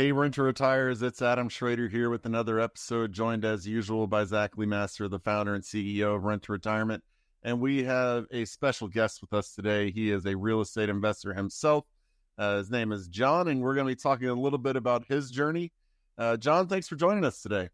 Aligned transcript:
Hey, 0.00 0.12
Renter 0.12 0.44
Retires. 0.44 1.02
It's 1.02 1.20
Adam 1.20 1.50
Schroeder 1.50 1.86
here 1.86 2.08
with 2.08 2.24
another 2.24 2.58
episode, 2.58 3.12
joined 3.12 3.44
as 3.44 3.68
usual 3.68 4.06
by 4.06 4.24
Zach 4.24 4.56
Lemaster, 4.56 5.10
the 5.10 5.18
founder 5.18 5.54
and 5.54 5.62
CEO 5.62 6.16
of 6.16 6.24
Rent 6.24 6.44
to 6.44 6.52
Retirement. 6.52 7.04
And 7.42 7.60
we 7.60 7.84
have 7.84 8.24
a 8.30 8.46
special 8.46 8.88
guest 8.88 9.20
with 9.20 9.34
us 9.34 9.52
today. 9.52 9.90
He 9.90 10.10
is 10.10 10.24
a 10.24 10.34
real 10.34 10.62
estate 10.62 10.88
investor 10.88 11.34
himself. 11.34 11.84
Uh, 12.38 12.56
his 12.56 12.70
name 12.70 12.92
is 12.92 13.08
John, 13.08 13.46
and 13.46 13.60
we're 13.60 13.74
going 13.74 13.88
to 13.88 13.92
be 13.92 14.00
talking 14.00 14.28
a 14.28 14.34
little 14.34 14.58
bit 14.58 14.74
about 14.74 15.04
his 15.06 15.30
journey. 15.30 15.70
Uh, 16.16 16.38
John, 16.38 16.66
thanks 16.66 16.88
for 16.88 16.96
joining 16.96 17.26
us 17.26 17.42
today. 17.42 17.68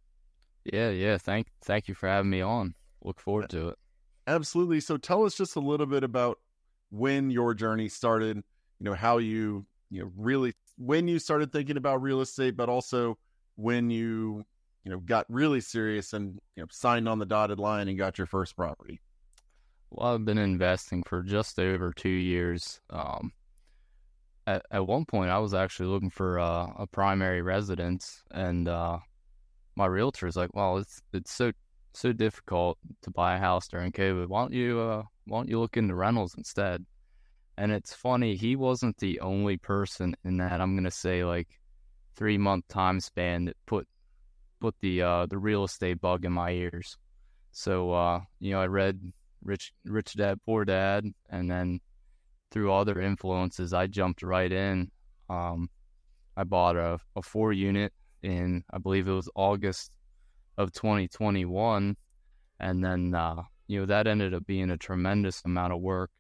Yeah, 0.65 0.91
yeah. 0.91 1.19
Thank, 1.19 1.47
thank 1.63 1.87
you 1.87 1.95
for 1.95 2.09
having 2.09 2.31
me 2.31 2.41
on. 2.41 2.75
Look 3.05 3.21
forward 3.21 3.51
to 3.51 3.69
it. 3.69 3.79
Absolutely. 4.27 4.81
So, 4.81 4.97
tell 4.97 5.25
us 5.25 5.37
just 5.37 5.55
a 5.55 5.61
little 5.61 5.87
bit 5.87 6.03
about 6.03 6.41
when 6.91 7.31
your 7.31 7.55
journey 7.55 7.89
started. 7.89 8.39
You 8.81 8.85
know 8.85 8.95
how 8.95 9.19
you 9.19 9.65
you 9.91 10.03
know 10.03 10.11
really 10.17 10.55
when 10.77 11.09
you 11.09 11.19
started 11.19 11.53
thinking 11.53 11.77
about 11.77 12.03
real 12.03 12.21
estate, 12.21 12.57
but 12.57 12.69
also 12.69 13.19
when 13.57 13.91
you 13.91 14.45
you 14.85 14.93
know 14.93 15.01
got 15.01 15.27
really 15.29 15.61
serious 15.61 16.13
and 16.13 16.39
you 16.55 16.63
know 16.63 16.67
signed 16.71 17.09
on 17.09 17.19
the 17.19 17.27
dotted 17.27 17.59
line 17.59 17.89
and 17.89 17.99
got 17.99 18.19
your 18.19 18.27
first 18.27 18.57
property. 18.57 19.01
Well, 19.91 20.15
I've 20.15 20.25
been 20.25 20.39
investing 20.39 21.03
for 21.05 21.23
just 21.23 21.59
over 21.59 21.93
two 21.93 22.09
years. 22.09 22.81
Um, 22.91 23.33
at, 24.47 24.65
at 24.71 24.87
one 24.87 25.05
point, 25.05 25.31
I 25.31 25.39
was 25.39 25.55
actually 25.55 25.89
looking 25.89 26.11
for 26.11 26.39
uh, 26.39 26.69
a 26.79 26.87
primary 26.87 27.43
residence, 27.43 28.23
and 28.31 28.69
uh, 28.69 28.99
my 29.75 29.87
realtor 29.87 30.27
is 30.27 30.37
like, 30.37 30.51
"Well, 30.55 30.79
it's 30.79 31.03
it's 31.13 31.33
so 31.33 31.53
so 31.95 32.13
difficult 32.13 32.79
to 33.03 33.11
buy 33.11 33.37
a 33.37 33.41
house 33.41 33.69
during 33.69 33.93
COVID. 33.93 34.29
Why 34.29 34.43
don't 34.43 34.53
you 34.53 34.81
uh, 34.81 35.03
why 35.25 35.39
don't 35.39 35.49
you 35.49 35.59
look 35.59 35.77
into 35.77 35.95
rentals 35.95 36.35
instead?" 36.37 36.85
And 37.59 37.73
it's 37.73 37.95
funny, 37.95 38.37
he 38.37 38.55
wasn't 38.55 38.99
the 38.99 39.21
only 39.21 39.57
person 39.57 40.15
in 40.25 40.37
that 40.39 40.61
I'm 40.61 40.77
gonna 40.77 40.91
say 40.91 41.25
like 41.25 41.49
three 42.15 42.39
month 42.39 42.69
time 42.69 43.01
span 43.01 43.47
that 43.47 43.57
put 43.67 43.87
put 44.61 44.75
the 44.81 45.03
uh, 45.03 45.27
the 45.27 45.39
real 45.39 45.65
estate 45.65 46.01
bug 46.01 46.25
in 46.25 46.33
my 46.33 46.51
ears. 46.51 46.97
So 47.53 47.93
uh, 47.93 48.21
you 48.41 48.53
know, 48.53 48.61
I 48.61 48.67
read 48.67 49.01
Rich 49.43 49.73
Rich 49.85 50.15
Dad 50.15 50.39
Poor 50.45 50.65
Dad, 50.65 51.05
and 51.31 51.51
then 51.51 51.81
through 52.51 52.73
other 52.73 53.01
influences, 53.01 53.73
I 53.73 53.87
jumped 53.87 54.23
right 54.23 54.53
in. 54.53 54.91
Um, 55.29 55.71
I 56.37 56.45
bought 56.45 56.77
a, 56.77 56.99
a 57.17 57.23
four 57.23 57.53
unit 57.53 57.93
in 58.23 58.65
I 58.71 58.79
believe 58.79 59.09
it 59.09 59.13
was 59.13 59.31
August 59.35 59.97
of 60.59 60.73
2021, 60.73 61.97
and 62.61 62.85
then 62.85 63.15
uh, 63.15 63.43
you 63.67 63.81
know 63.81 63.87
that 63.87 64.07
ended 64.07 64.35
up 64.35 64.47
being 64.47 64.71
a 64.71 64.77
tremendous 64.77 65.43
amount 65.45 65.73
of 65.73 65.81
work 65.81 66.11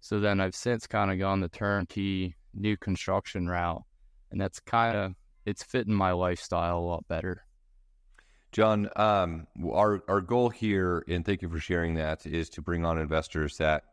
so 0.00 0.20
then 0.20 0.40
I've 0.40 0.54
since 0.54 0.86
kind 0.86 1.10
of 1.10 1.18
gone 1.18 1.40
the 1.40 1.48
turnkey 1.48 2.36
new 2.54 2.76
construction 2.76 3.48
route, 3.48 3.82
and 4.30 4.40
that's 4.40 4.60
kind 4.60 4.96
of 4.96 5.12
it's 5.44 5.62
fitting 5.62 5.94
my 5.94 6.12
lifestyle 6.12 6.78
a 6.78 6.80
lot 6.80 7.08
better. 7.08 7.44
John, 8.52 8.88
um, 8.96 9.46
our 9.70 10.02
our 10.08 10.20
goal 10.20 10.48
here, 10.48 11.04
and 11.08 11.24
thank 11.24 11.42
you 11.42 11.48
for 11.48 11.58
sharing 11.58 11.94
that, 11.94 12.26
is 12.26 12.48
to 12.50 12.62
bring 12.62 12.84
on 12.84 12.98
investors 12.98 13.56
that, 13.58 13.84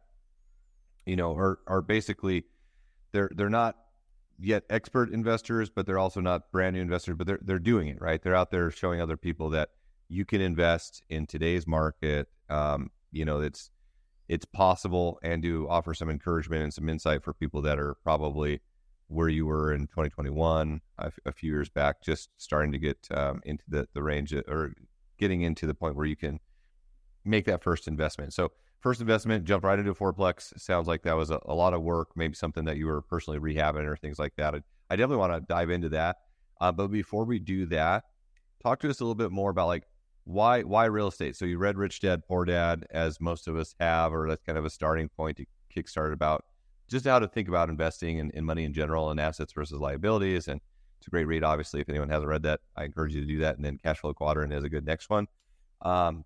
you 1.05 1.15
know, 1.15 1.33
are 1.35 1.59
are 1.67 1.81
basically 1.81 2.45
they're 3.11 3.29
they're 3.35 3.49
not 3.49 3.75
yet 4.39 4.63
expert 4.69 5.11
investors, 5.11 5.69
but 5.69 5.85
they're 5.85 5.99
also 5.99 6.21
not 6.21 6.51
brand 6.51 6.75
new 6.75 6.81
investors, 6.81 7.15
but 7.17 7.27
they're 7.27 7.39
they're 7.41 7.59
doing 7.59 7.87
it 7.87 8.01
right. 8.01 8.21
They're 8.21 8.35
out 8.35 8.51
there 8.51 8.71
showing 8.71 9.01
other 9.01 9.17
people 9.17 9.49
that 9.51 9.69
you 10.07 10.23
can 10.23 10.39
invest 10.39 11.03
in 11.09 11.25
today's 11.25 11.67
market. 11.67 12.27
Um, 12.49 12.91
you 13.11 13.25
know, 13.25 13.41
it's 13.41 13.71
it's 14.27 14.45
possible 14.45 15.19
and 15.23 15.43
to 15.43 15.67
offer 15.69 15.93
some 15.93 16.09
encouragement 16.09 16.63
and 16.63 16.73
some 16.73 16.89
insight 16.89 17.23
for 17.23 17.33
people 17.33 17.61
that 17.61 17.79
are 17.79 17.95
probably 18.03 18.61
where 19.07 19.29
you 19.29 19.45
were 19.45 19.71
in 19.71 19.81
2021 19.81 20.81
a, 20.97 21.31
few 21.31 21.51
years 21.51 21.69
back 21.69 22.01
just 22.01 22.29
starting 22.37 22.71
to 22.71 22.79
get 22.79 22.97
um, 23.11 23.39
into 23.45 23.63
the, 23.67 23.87
the 23.93 24.01
range 24.01 24.33
of, 24.33 24.43
or 24.47 24.73
getting 25.19 25.41
into 25.41 25.67
the 25.67 25.75
point 25.75 25.95
where 25.95 26.07
you 26.07 26.15
can 26.15 26.39
make 27.23 27.45
that 27.45 27.61
first 27.61 27.87
investment. 27.87 28.33
So 28.33 28.51
first 28.79 29.01
investment 29.01 29.45
jump 29.45 29.63
right 29.63 29.77
into 29.77 29.91
a 29.91 29.95
fourplex. 29.95 30.59
Sounds 30.59 30.87
like 30.87 31.03
that 31.03 31.15
was 31.15 31.29
a, 31.29 31.39
a 31.45 31.53
lot 31.53 31.75
of 31.75 31.83
work 31.83 32.09
maybe 32.15 32.33
something 32.33 32.65
that 32.65 32.77
you 32.77 32.87
were 32.87 33.01
personally 33.01 33.39
rehabbing 33.39 33.85
or 33.85 33.95
things 33.95 34.17
like 34.17 34.35
that. 34.37 34.55
I, 34.55 34.61
I 34.89 34.95
definitely 34.95 35.17
want 35.17 35.33
to 35.33 35.41
dive 35.41 35.69
into 35.69 35.89
that. 35.89 36.17
Uh, 36.59 36.71
but 36.71 36.87
before 36.87 37.25
we 37.25 37.37
do 37.37 37.67
that 37.67 38.05
talk 38.65 38.79
to 38.79 38.89
us 38.89 38.99
a 38.99 39.03
little 39.03 39.13
bit 39.13 39.31
more 39.31 39.51
about 39.51 39.67
like 39.67 39.83
why 40.25 40.61
why 40.61 40.85
real 40.85 41.07
estate? 41.07 41.35
So 41.35 41.45
you 41.45 41.57
read 41.57 41.77
Rich 41.77 42.01
Dad 42.01 42.23
Poor 42.27 42.45
Dad, 42.45 42.85
as 42.91 43.21
most 43.21 43.47
of 43.47 43.55
us 43.55 43.73
have, 43.79 44.13
or 44.13 44.27
that's 44.27 44.43
kind 44.43 44.57
of 44.57 44.65
a 44.65 44.69
starting 44.69 45.07
point 45.09 45.37
to 45.37 45.45
kickstart 45.73 46.13
about 46.13 46.45
just 46.87 47.05
how 47.05 47.19
to 47.19 47.27
think 47.27 47.47
about 47.47 47.69
investing 47.69 48.17
in, 48.17 48.31
in 48.31 48.43
money 48.45 48.63
in 48.63 48.73
general 48.73 49.11
and 49.11 49.19
assets 49.19 49.53
versus 49.53 49.79
liabilities. 49.79 50.47
And 50.47 50.59
it's 50.99 51.07
a 51.07 51.09
great 51.09 51.25
read, 51.25 51.43
obviously. 51.43 51.81
If 51.81 51.89
anyone 51.89 52.09
hasn't 52.09 52.29
read 52.29 52.43
that, 52.43 52.59
I 52.75 52.85
encourage 52.85 53.13
you 53.13 53.21
to 53.21 53.27
do 53.27 53.39
that. 53.39 53.55
And 53.55 53.65
then 53.65 53.77
Cash 53.83 53.99
Flow 53.99 54.13
Quadrant 54.13 54.53
is 54.53 54.63
a 54.63 54.69
good 54.69 54.85
next 54.85 55.09
one. 55.09 55.27
Um, 55.81 56.25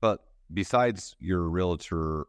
but 0.00 0.20
besides 0.52 1.14
your 1.18 1.42
realtor 1.42 2.26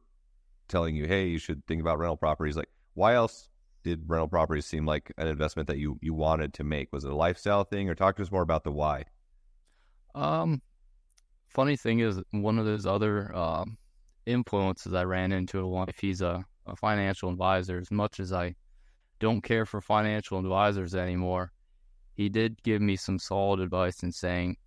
telling 0.68 0.96
you, 0.96 1.07
hey, 1.07 1.28
you 1.28 1.38
should 1.38 1.66
think 1.68 1.81
about 1.81 2.00
rental 2.00 2.18
properties, 2.18 2.57
like 2.57 2.69
why 2.94 3.16
else 3.16 3.50
did 3.84 4.03
rental 4.07 4.28
properties 4.28 4.66
seem 4.66 4.85
like 4.85 5.12
an 5.18 5.28
investment 5.28 5.68
that 5.68 5.78
you 5.78 5.97
you 6.01 6.13
wanted 6.13 6.53
to 6.56 6.63
make? 6.63 6.91
Was 6.91 7.03
it 7.03 7.12
a 7.12 7.16
lifestyle 7.16 7.63
thing, 7.63 7.90
or 7.90 7.96
talk 7.96 8.16
to 8.18 8.22
us 8.22 8.31
more 8.31 8.41
about 8.41 8.63
the 8.63 8.72
why? 8.72 9.06
Um, 10.13 10.62
funny 11.53 11.75
thing 11.75 12.00
is, 12.00 12.22
one 12.31 12.57
of 12.57 12.66
those 12.66 12.85
other 12.85 13.35
um, 13.35 13.78
influences 14.25 14.94
I 14.94 15.03
ran 15.03 15.31
into 15.31 15.59
in 15.59 15.66
life, 15.66 15.97
he's 16.00 16.22
a, 16.22 16.44
a 16.66 16.75
financial 16.75 17.29
advisor. 17.29 17.79
As 17.79 17.91
much 17.91 18.19
as 18.19 18.34
I 18.34 18.56
don't 19.19 19.41
care 19.41 19.66
for 19.66 19.81
financial 19.81 20.39
advisors 20.39 20.95
anymore, 20.95 21.51
he 22.16 22.29
did 22.29 22.62
give 22.63 22.81
me 22.81 22.95
some 22.95 23.19
solid 23.19 23.59
advice 23.59 24.03
in 24.03 24.12
saying 24.12 24.57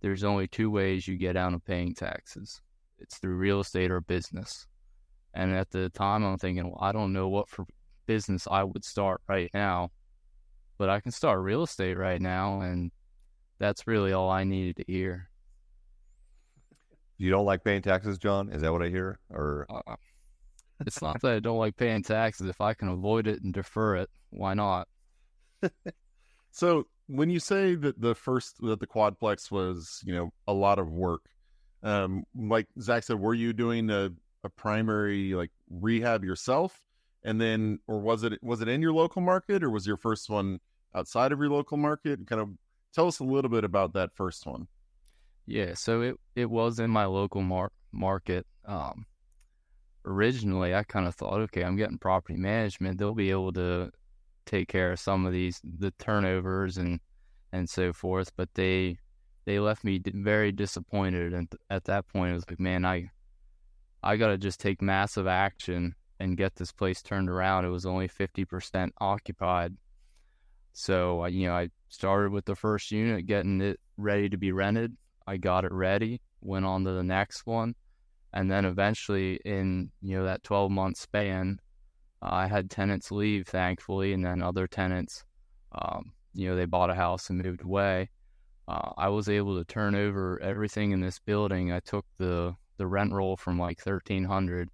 there's 0.00 0.24
only 0.24 0.48
two 0.48 0.70
ways 0.70 1.06
you 1.06 1.16
get 1.16 1.36
out 1.36 1.54
of 1.54 1.64
paying 1.64 1.94
taxes 1.94 2.60
it's 3.00 3.18
through 3.18 3.36
real 3.36 3.60
estate 3.60 3.90
or 3.90 4.00
business. 4.00 4.66
And 5.34 5.52
at 5.54 5.70
the 5.70 5.88
time, 5.90 6.24
I'm 6.24 6.38
thinking, 6.38 6.64
well, 6.64 6.78
I 6.80 6.92
don't 6.92 7.12
know 7.12 7.28
what 7.28 7.48
for 7.48 7.64
business 8.06 8.46
I 8.50 8.62
would 8.62 8.84
start 8.84 9.22
right 9.28 9.50
now, 9.54 9.90
but 10.78 10.90
I 10.90 11.00
can 11.00 11.12
start 11.12 11.40
real 11.40 11.62
estate 11.62 11.96
right 11.96 12.20
now. 12.20 12.60
And 12.60 12.90
that's 13.58 13.86
really 13.86 14.12
all 14.12 14.30
I 14.30 14.44
needed 14.44 14.76
to 14.76 14.84
hear. 14.86 15.29
You 17.20 17.30
don't 17.30 17.44
like 17.44 17.62
paying 17.62 17.82
taxes, 17.82 18.16
John? 18.16 18.48
Is 18.48 18.62
that 18.62 18.72
what 18.72 18.80
I 18.80 18.88
hear? 18.88 19.18
Or 19.28 19.66
uh, 19.68 19.96
it's 20.86 21.02
not 21.02 21.20
that 21.20 21.32
I 21.32 21.38
don't 21.38 21.58
like 21.58 21.76
paying 21.76 22.02
taxes. 22.02 22.48
If 22.48 22.62
I 22.62 22.72
can 22.72 22.88
avoid 22.88 23.26
it 23.26 23.42
and 23.42 23.52
defer 23.52 23.96
it, 23.96 24.08
why 24.30 24.54
not? 24.54 24.88
so 26.50 26.86
when 27.08 27.28
you 27.28 27.38
say 27.38 27.74
that 27.74 28.00
the 28.00 28.14
first 28.14 28.56
that 28.62 28.80
the 28.80 28.86
quadplex 28.86 29.50
was, 29.50 30.00
you 30.02 30.14
know, 30.14 30.32
a 30.48 30.54
lot 30.54 30.78
of 30.78 30.90
work, 30.90 31.20
um, 31.82 32.24
like 32.34 32.68
Zach 32.80 33.02
said, 33.02 33.20
were 33.20 33.34
you 33.34 33.52
doing 33.52 33.90
a, 33.90 34.08
a 34.42 34.48
primary 34.48 35.34
like 35.34 35.50
rehab 35.68 36.24
yourself, 36.24 36.80
and 37.22 37.38
then, 37.38 37.80
or 37.86 38.00
was 38.00 38.22
it 38.22 38.42
was 38.42 38.62
it 38.62 38.68
in 38.68 38.80
your 38.80 38.94
local 38.94 39.20
market, 39.20 39.62
or 39.62 39.68
was 39.68 39.86
your 39.86 39.98
first 39.98 40.30
one 40.30 40.58
outside 40.94 41.32
of 41.32 41.38
your 41.38 41.50
local 41.50 41.76
market? 41.76 42.26
Kind 42.26 42.40
of 42.40 42.48
tell 42.94 43.06
us 43.06 43.18
a 43.18 43.24
little 43.24 43.50
bit 43.50 43.64
about 43.64 43.92
that 43.92 44.08
first 44.14 44.46
one. 44.46 44.68
Yeah, 45.50 45.74
so 45.74 46.00
it 46.02 46.16
it 46.36 46.48
was 46.48 46.78
in 46.78 46.90
my 46.90 47.06
local 47.06 47.42
mar- 47.42 47.72
market. 47.90 48.46
Um, 48.64 49.04
originally, 50.04 50.76
I 50.76 50.84
kind 50.84 51.08
of 51.08 51.16
thought, 51.16 51.40
okay, 51.40 51.64
I'm 51.64 51.74
getting 51.76 51.98
property 51.98 52.38
management; 52.38 52.98
they'll 52.98 53.14
be 53.14 53.32
able 53.32 53.52
to 53.54 53.90
take 54.46 54.68
care 54.68 54.92
of 54.92 55.00
some 55.00 55.26
of 55.26 55.32
these 55.32 55.60
the 55.64 55.90
turnovers 55.98 56.78
and 56.78 57.00
and 57.52 57.68
so 57.68 57.92
forth. 57.92 58.30
But 58.36 58.50
they 58.54 58.98
they 59.44 59.58
left 59.58 59.82
me 59.82 60.00
very 60.04 60.52
disappointed, 60.52 61.34
and 61.34 61.52
at 61.68 61.82
that 61.86 62.06
point, 62.06 62.30
it 62.30 62.34
was 62.34 62.48
like, 62.48 62.60
man, 62.60 62.84
I 62.84 63.10
I 64.04 64.16
got 64.18 64.28
to 64.28 64.38
just 64.38 64.60
take 64.60 64.80
massive 64.80 65.26
action 65.26 65.96
and 66.20 66.36
get 66.36 66.54
this 66.54 66.70
place 66.70 67.02
turned 67.02 67.28
around. 67.28 67.64
It 67.64 67.70
was 67.70 67.86
only 67.86 68.06
fifty 68.06 68.44
percent 68.44 68.94
occupied, 69.00 69.74
so 70.74 71.26
you 71.26 71.48
know 71.48 71.54
I 71.54 71.70
started 71.88 72.30
with 72.30 72.44
the 72.44 72.54
first 72.54 72.92
unit, 72.92 73.26
getting 73.26 73.60
it 73.60 73.80
ready 73.96 74.28
to 74.28 74.36
be 74.38 74.52
rented 74.52 74.96
I 75.30 75.36
got 75.36 75.64
it 75.64 75.70
ready, 75.70 76.20
went 76.40 76.66
on 76.66 76.82
to 76.82 76.90
the 76.90 77.04
next 77.04 77.46
one, 77.46 77.76
and 78.32 78.50
then 78.50 78.64
eventually 78.64 79.38
in 79.44 79.92
you 80.02 80.16
know 80.16 80.24
that 80.24 80.42
12 80.42 80.72
month 80.72 80.96
span, 80.96 81.60
I 82.20 82.48
had 82.48 82.68
tenants 82.68 83.12
leave, 83.12 83.46
thankfully, 83.46 84.12
and 84.12 84.24
then 84.24 84.42
other 84.42 84.66
tenants, 84.66 85.24
um, 85.70 86.14
you 86.34 86.48
know, 86.48 86.56
they 86.56 86.64
bought 86.64 86.90
a 86.90 86.96
house 86.96 87.30
and 87.30 87.44
moved 87.44 87.62
away. 87.62 88.10
Uh, 88.66 88.90
I 88.98 89.08
was 89.10 89.28
able 89.28 89.56
to 89.56 89.64
turn 89.64 89.94
over 89.94 90.42
everything 90.42 90.90
in 90.90 91.00
this 91.00 91.20
building. 91.20 91.70
I 91.70 91.78
took 91.78 92.06
the 92.18 92.56
the 92.78 92.88
rent 92.88 93.12
roll 93.12 93.36
from 93.36 93.56
like 93.56 93.78
1300 93.86 94.68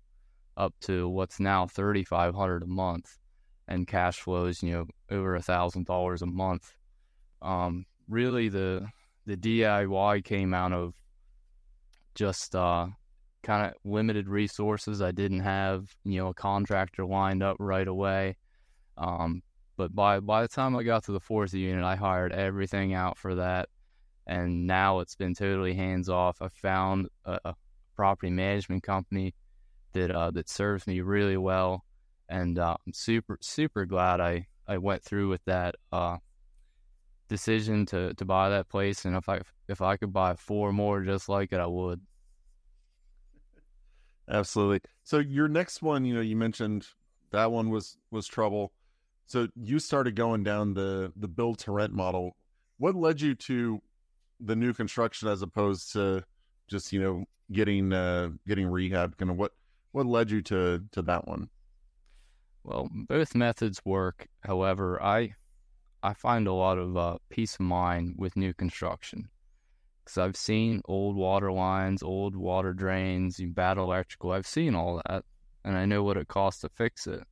up 0.56 0.73
to 0.81 1.06
what's 1.06 1.38
now 1.38 1.67
3500 1.67 2.62
a 2.62 2.67
month 2.67 3.19
and 3.69 3.87
cash 3.87 4.20
flows 4.20 4.62
you 4.62 4.73
know 4.73 4.87
over 5.11 5.35
a 5.35 5.43
thousand 5.43 5.85
dollars 5.85 6.23
a 6.23 6.26
month 6.26 6.73
um, 7.43 7.85
really 8.08 8.49
the 8.49 8.88
the 9.26 9.37
DIY 9.37 10.25
came 10.25 10.55
out 10.55 10.73
of 10.73 10.94
just 12.14 12.55
uh, 12.55 12.87
kind 13.43 13.67
of 13.67 13.75
limited 13.84 14.28
resources. 14.28 15.02
I 15.02 15.12
didn't 15.12 15.40
have, 15.40 15.94
you 16.05 16.19
know, 16.20 16.28
a 16.28 16.34
contractor 16.34 17.05
lined 17.05 17.43
up 17.43 17.56
right 17.61 17.87
away. 17.88 18.37
Um, 18.99 19.43
But 19.76 19.94
by 19.94 20.20
by 20.20 20.43
the 20.43 20.49
time 20.49 20.76
I 20.76 20.82
got 20.84 21.05
to 21.05 21.12
the 21.12 21.20
fourth 21.20 21.55
unit, 21.55 21.84
I 21.84 21.96
hired 21.96 22.32
everything 22.32 22.94
out 22.94 23.19
for 23.19 23.34
that, 23.37 23.69
and 24.26 24.67
now 24.67 25.00
it's 25.00 25.17
been 25.17 25.34
totally 25.34 25.75
hands 25.75 26.08
off. 26.08 26.40
I 26.43 26.49
found 26.49 27.08
a, 27.25 27.38
a 27.44 27.55
property 27.94 28.31
management 28.31 28.82
company 28.84 29.34
that 29.93 30.11
uh, 30.11 30.31
that 30.32 30.49
serves 30.49 30.87
me 30.87 31.00
really 31.02 31.37
well, 31.37 31.84
and 32.29 32.58
uh, 32.58 32.76
I'm 32.87 32.93
super 32.94 33.38
super 33.43 33.87
glad 33.87 34.20
I 34.20 34.46
I 34.67 34.79
went 34.79 35.05
through 35.05 35.29
with 35.31 35.44
that 35.46 35.75
uh, 35.93 36.19
decision 37.28 37.87
to 37.87 38.14
to 38.14 38.25
buy 38.25 38.49
that 38.50 38.69
place. 38.69 39.05
And 39.05 39.17
if 39.17 39.28
I 39.28 39.40
if 39.69 39.81
I 39.81 39.96
could 39.96 40.12
buy 40.12 40.34
four 40.34 40.73
more 40.73 41.02
just 41.02 41.28
like 41.28 41.52
it, 41.52 41.61
I 41.61 41.67
would. 41.67 42.00
Absolutely. 44.28 44.81
So 45.05 45.19
your 45.19 45.49
next 45.49 45.82
one, 45.82 46.05
you 46.05 46.14
know, 46.14 46.20
you 46.20 46.37
mentioned 46.37 46.87
that 47.31 47.50
one 47.50 47.70
was 47.70 47.96
was 48.11 48.26
trouble. 48.26 48.73
So 49.26 49.49
you 49.56 49.78
started 49.78 50.17
going 50.17 50.44
down 50.44 50.75
the 50.75 51.12
the 51.17 51.28
build 51.28 51.58
to 51.61 51.73
rent 51.73 51.93
model. 51.93 52.37
What 52.78 52.94
led 52.94 53.20
you 53.20 53.34
to 53.34 53.81
the 54.40 54.56
new 54.56 54.72
construction 54.72 55.29
as 55.29 55.43
opposed 55.43 55.93
to 55.93 56.22
just 56.69 56.93
you 56.93 57.00
know 57.00 57.25
getting 57.52 57.93
uh 57.93 58.31
getting 58.46 58.67
rehab? 58.67 59.17
Kind 59.17 59.31
of 59.31 59.37
what 59.37 59.52
what 59.93 60.06
led 60.06 60.31
you 60.31 60.43
to 60.43 60.82
to 60.93 61.02
that 61.02 61.26
one? 61.26 61.49
Well, 62.64 62.88
both 62.93 63.34
methods 63.37 63.81
work. 63.84 64.26
However, 64.40 65.00
I 65.00 65.34
I 66.06 66.14
find 66.14 66.47
a 66.47 66.53
lot 66.53 66.79
of 66.79 66.97
uh, 66.97 67.19
peace 67.31 67.55
of 67.55 67.62
mind 67.62 68.14
with 68.17 68.37
new 68.37 68.55
construction 68.55 69.29
because 70.05 70.19
I've 70.19 70.37
seen 70.37 70.81
old 70.85 71.17
water 71.17 71.50
lines, 71.50 72.00
old 72.00 72.37
water 72.37 72.73
drains, 72.73 73.41
you 73.41 73.49
bad 73.49 73.76
electrical. 73.76 74.31
I've 74.31 74.47
seen 74.47 74.76
all 74.76 75.03
that, 75.08 75.25
and 75.64 75.76
I 75.76 75.85
know 75.85 76.05
what 76.05 76.17
it 76.17 76.29
costs 76.29 76.61
to 76.61 76.69
fix 76.69 77.08
it. 77.08 77.25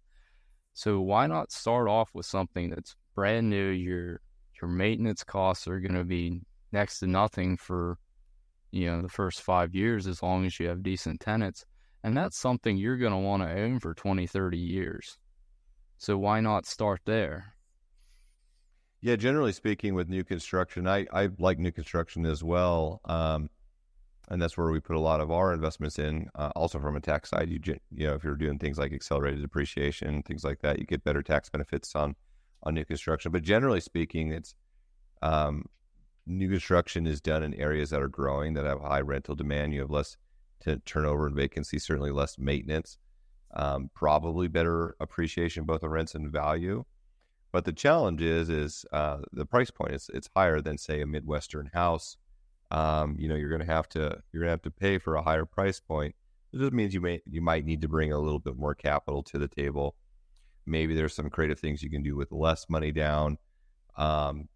So 0.73 1.00
why 1.00 1.29
not 1.29 1.53
start 1.53 1.87
off 1.87 2.11
with 2.15 2.26
something 2.26 2.71
that's 2.71 2.97
brand 3.15 3.49
new? 3.49 3.69
Your 3.69 4.21
your 4.61 4.69
maintenance 4.69 5.23
costs 5.23 5.69
are 5.69 5.79
going 5.79 5.94
to 5.94 6.05
be 6.05 6.41
next 6.73 6.99
to 6.99 7.06
nothing 7.06 7.56
for 7.56 7.97
you 8.73 8.87
know 8.87 9.03
the 9.03 9.09
first 9.09 9.43
five 9.43 9.73
years 9.73 10.09
as 10.09 10.21
long 10.21 10.44
as 10.47 10.59
you 10.59 10.67
have 10.67 10.82
decent 10.82 11.21
tenants, 11.21 11.65
and 12.03 12.17
that's 12.17 12.37
something 12.37 12.76
you're 12.76 12.99
going 12.99 13.12
to 13.12 13.19
want 13.19 13.44
to 13.44 13.55
own 13.55 13.79
for 13.79 13.94
20, 13.94 14.26
30 14.26 14.59
years. 14.59 15.17
So 15.99 16.19
why 16.19 16.41
not 16.41 16.67
start 16.67 17.03
there? 17.05 17.53
Yeah, 19.04 19.16
generally 19.16 19.52
speaking, 19.52 19.92
with 19.92 20.08
new 20.08 20.24
construction, 20.24 20.88
I, 20.88 21.06
I 21.12 21.28
like 21.38 21.58
new 21.58 21.70
construction 21.70 22.24
as 22.24 22.42
well, 22.42 23.02
um, 23.04 23.50
and 24.30 24.40
that's 24.40 24.56
where 24.56 24.70
we 24.70 24.80
put 24.80 24.96
a 24.96 25.00
lot 25.00 25.20
of 25.20 25.30
our 25.30 25.52
investments 25.52 25.98
in. 25.98 26.30
Uh, 26.34 26.52
also, 26.56 26.78
from 26.78 26.96
a 26.96 27.00
tax 27.02 27.28
side, 27.28 27.50
you 27.50 27.60
you 27.94 28.06
know 28.06 28.14
if 28.14 28.24
you're 28.24 28.34
doing 28.34 28.58
things 28.58 28.78
like 28.78 28.94
accelerated 28.94 29.42
depreciation, 29.42 30.22
things 30.22 30.42
like 30.42 30.60
that, 30.62 30.78
you 30.78 30.86
get 30.86 31.04
better 31.04 31.22
tax 31.22 31.50
benefits 31.50 31.94
on 31.94 32.16
on 32.62 32.72
new 32.72 32.84
construction. 32.86 33.30
But 33.30 33.42
generally 33.42 33.82
speaking, 33.82 34.32
it's 34.32 34.54
um, 35.20 35.66
new 36.26 36.48
construction 36.48 37.06
is 37.06 37.20
done 37.20 37.42
in 37.42 37.52
areas 37.52 37.90
that 37.90 38.00
are 38.00 38.08
growing 38.08 38.54
that 38.54 38.64
have 38.64 38.80
high 38.80 39.02
rental 39.02 39.34
demand. 39.34 39.74
You 39.74 39.80
have 39.80 39.90
less 39.90 40.16
t- 40.64 40.76
turnover 40.86 41.26
and 41.26 41.36
vacancy, 41.36 41.78
certainly 41.78 42.10
less 42.10 42.38
maintenance, 42.38 42.96
um, 43.54 43.90
probably 43.94 44.48
better 44.48 44.96
appreciation 44.98 45.64
both 45.64 45.82
of 45.82 45.90
rents 45.90 46.14
and 46.14 46.32
value. 46.32 46.86
But 47.54 47.66
the 47.66 47.72
challenge 47.72 48.20
is 48.20 48.48
is 48.48 48.84
uh, 48.92 49.18
the 49.32 49.46
price 49.46 49.70
point 49.70 49.92
is 49.92 50.10
it's 50.12 50.28
higher 50.34 50.60
than 50.60 50.76
say 50.76 51.00
a 51.00 51.06
midwestern 51.06 51.70
house. 51.72 52.16
Um, 52.72 53.14
you 53.16 53.28
know, 53.28 53.36
you're 53.36 53.48
going 53.48 53.64
to 53.64 53.72
have 53.72 53.88
to 53.90 54.00
you're 54.32 54.40
going 54.40 54.48
to 54.48 54.54
have 54.54 54.62
to 54.62 54.72
pay 54.72 54.98
for 54.98 55.14
a 55.14 55.22
higher 55.22 55.44
price 55.44 55.78
point. 55.78 56.16
It 56.52 56.58
just 56.58 56.72
means 56.72 56.94
you 56.94 57.00
may 57.00 57.20
you 57.30 57.40
might 57.40 57.64
need 57.64 57.80
to 57.82 57.88
bring 57.88 58.10
a 58.10 58.18
little 58.18 58.40
bit 58.40 58.56
more 58.56 58.74
capital 58.74 59.22
to 59.22 59.38
the 59.38 59.46
table. 59.46 59.94
Maybe 60.66 60.96
there's 60.96 61.14
some 61.14 61.30
creative 61.30 61.60
things 61.60 61.80
you 61.80 61.90
can 61.90 62.02
do 62.02 62.16
with 62.16 62.32
less 62.32 62.68
money 62.68 62.90
down 62.90 63.38
um, 63.96 64.48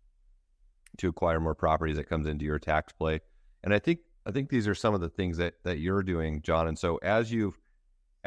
to 0.96 1.08
acquire 1.08 1.38
more 1.38 1.54
properties 1.54 1.98
that 1.98 2.08
comes 2.08 2.26
into 2.26 2.44
your 2.44 2.58
tax 2.58 2.92
play. 2.92 3.20
And 3.62 3.72
I 3.72 3.78
think 3.78 4.00
I 4.26 4.32
think 4.32 4.48
these 4.48 4.66
are 4.66 4.74
some 4.74 4.92
of 4.92 5.00
the 5.00 5.08
things 5.08 5.36
that 5.36 5.54
that 5.62 5.78
you're 5.78 6.02
doing, 6.02 6.42
John. 6.42 6.66
And 6.66 6.76
so 6.76 6.96
as 6.96 7.30
you've 7.30 7.60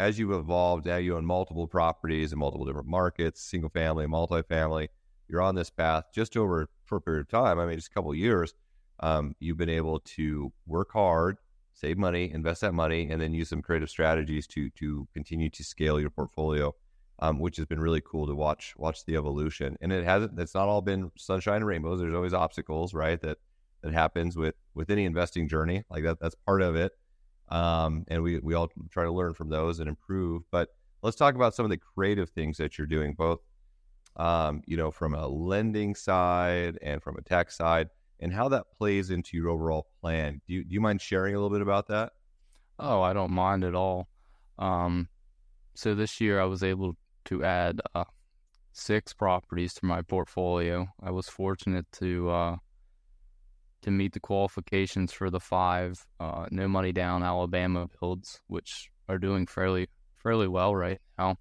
as 0.02 0.18
you've 0.18 0.32
evolved, 0.32 0.88
now 0.88 0.98
you 0.98 1.16
own 1.16 1.26
multiple 1.26 1.68
properties 1.68 2.34
in 2.34 2.40
multiple 2.40 2.66
different 2.66 2.88
markets, 2.88 3.40
single 3.42 3.70
family, 3.70 4.08
multifamily. 4.08 4.88
You're 5.28 5.44
on 5.44 5.56
this 5.56 5.70
path 5.70 6.06
just 6.14 6.36
over 6.36 6.68
a 6.92 7.00
period 7.00 7.22
of 7.22 7.30
time. 7.30 7.60
I 7.60 7.66
mean, 7.66 7.76
just 7.76 7.90
a 7.90 7.94
couple 7.94 8.14
years. 8.16 8.54
Um, 9.00 9.36
you've 9.40 9.58
been 9.58 9.70
able 9.70 10.00
to 10.00 10.52
work 10.66 10.92
hard, 10.92 11.38
save 11.74 11.98
money, 11.98 12.32
invest 12.32 12.62
that 12.62 12.74
money, 12.74 13.10
and 13.10 13.22
then 13.22 13.34
use 13.34 13.50
some 13.50 13.62
creative 13.62 13.90
strategies 13.90 14.46
to 14.48 14.70
to 14.72 15.08
continue 15.14 15.50
to 15.52 15.64
scale 15.64 16.00
your 16.00 16.10
portfolio, 16.10 16.76
um, 17.20 17.40
which 17.40 17.58
has 17.58 17.66
been 17.66 17.80
really 17.80 18.02
cool 18.02 18.28
to 18.28 18.36
watch 18.36 18.74
watch 18.78 19.06
the 19.06 19.16
evolution. 19.16 19.78
And 19.82 19.94
it 19.94 20.04
hasn't. 20.04 20.38
It's 20.40 20.56
not 20.56 20.68
all 20.68 20.82
been 20.82 21.12
sunshine 21.18 21.58
and 21.58 21.68
rainbows. 21.68 22.00
There's 22.00 22.14
always 22.14 22.34
obstacles, 22.34 22.94
right? 22.94 23.22
That 23.22 23.38
that 23.84 23.94
happens 23.94 24.36
with 24.36 24.56
with 24.74 24.90
any 24.90 25.06
investing 25.06 25.48
journey. 25.48 25.84
Like 25.90 26.04
that. 26.04 26.20
That's 26.20 26.36
part 26.36 26.62
of 26.62 26.76
it. 26.76 26.92
Um, 27.52 28.06
and 28.08 28.24
we, 28.24 28.40
we 28.40 28.54
all 28.54 28.70
try 28.90 29.04
to 29.04 29.12
learn 29.12 29.34
from 29.34 29.50
those 29.50 29.80
and 29.80 29.90
improve. 29.90 30.44
But 30.52 30.70
let's 31.04 31.18
talk 31.18 31.36
about 31.36 31.54
some 31.54 31.66
of 31.66 31.70
the 31.70 31.78
creative 31.78 32.30
things 32.30 32.58
that 32.58 32.78
you're 32.78 32.88
doing, 32.88 33.14
both, 33.14 33.40
um, 34.16 34.62
you 34.66 34.78
know, 34.78 34.90
from 34.90 35.14
a 35.14 35.28
lending 35.28 35.94
side 35.94 36.80
and 36.82 37.04
from 37.04 37.18
a 37.18 37.22
tax 37.22 37.58
side, 37.58 37.90
and 38.20 38.34
how 38.34 38.48
that 38.50 38.66
plays 38.78 39.10
into 39.10 39.36
your 39.36 39.50
overall 39.50 39.88
plan. 40.00 40.42
Do 40.48 40.54
you, 40.54 40.64
do 40.64 40.74
you 40.74 40.82
mind 40.82 41.02
sharing 41.02 41.36
a 41.36 41.38
little 41.38 41.50
bit 41.50 41.62
about 41.62 41.88
that? 41.90 42.14
Oh, 42.80 43.02
I 43.02 43.14
don't 43.14 43.32
mind 43.32 43.64
at 43.64 43.76
all. 43.76 44.08
Um, 44.58 45.10
so 45.74 45.94
this 45.94 46.22
year 46.22 46.40
I 46.40 46.46
was 46.46 46.64
able 46.64 46.96
to 47.26 47.44
add 47.44 47.82
uh, 47.94 48.06
six 48.72 49.14
properties 49.14 49.74
to 49.76 49.86
my 49.86 50.02
portfolio. 50.02 50.88
I 51.02 51.12
was 51.12 51.28
fortunate 51.28 51.86
to 51.94 52.30
uh, 52.30 52.56
to 53.82 53.92
meet 53.92 54.14
the 54.14 54.20
qualifications 54.20 55.12
for 55.12 55.30
the 55.30 55.40
five 55.40 56.06
uh, 56.20 56.46
no 56.52 56.68
money 56.68 56.92
down 56.92 57.24
Alabama 57.24 57.88
builds, 58.00 58.42
which 58.48 58.90
are 59.10 59.18
doing 59.18 59.48
fairly 59.48 59.88
fairly 60.22 60.48
well 60.48 60.76
right 60.76 61.00
now. 61.18 61.36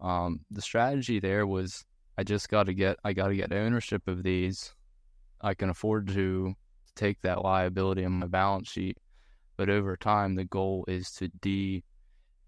Um, 0.00 0.40
the 0.50 0.62
strategy 0.62 1.20
there 1.20 1.46
was 1.46 1.84
I 2.16 2.24
just 2.24 2.48
got 2.48 2.64
to 2.64 2.74
get 2.74 2.98
I 3.04 3.12
got 3.12 3.28
to 3.28 3.36
get 3.36 3.52
ownership 3.52 4.08
of 4.08 4.22
these. 4.22 4.74
I 5.40 5.54
can 5.54 5.70
afford 5.70 6.08
to 6.08 6.54
take 6.96 7.20
that 7.22 7.44
liability 7.44 8.04
on 8.04 8.12
my 8.12 8.26
balance 8.26 8.68
sheet, 8.68 8.98
but 9.56 9.70
over 9.70 9.96
time 9.96 10.34
the 10.34 10.44
goal 10.44 10.84
is 10.88 11.10
to 11.12 11.28
de 11.40 11.84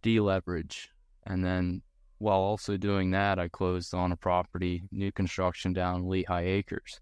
deleverage, 0.03 0.89
and 1.27 1.45
then 1.45 1.83
while 2.19 2.41
also 2.41 2.77
doing 2.77 3.13
that, 3.13 3.39
I 3.39 3.49
closed 3.49 3.95
on 3.95 4.13
a 4.13 4.17
property 4.17 4.83
new 4.93 5.11
construction 5.11 5.73
down 5.73 6.09
Lehigh 6.09 6.45
Acres, 6.45 7.01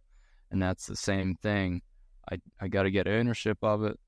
and 0.50 0.62
that's 0.62 0.86
the 0.86 0.96
same 0.96 1.34
thing. 1.42 1.82
I, 2.30 2.38
I 2.60 2.68
got 2.68 2.84
to 2.84 2.90
get 2.90 3.08
ownership 3.08 3.58
of 3.62 3.84
it. 3.84 3.98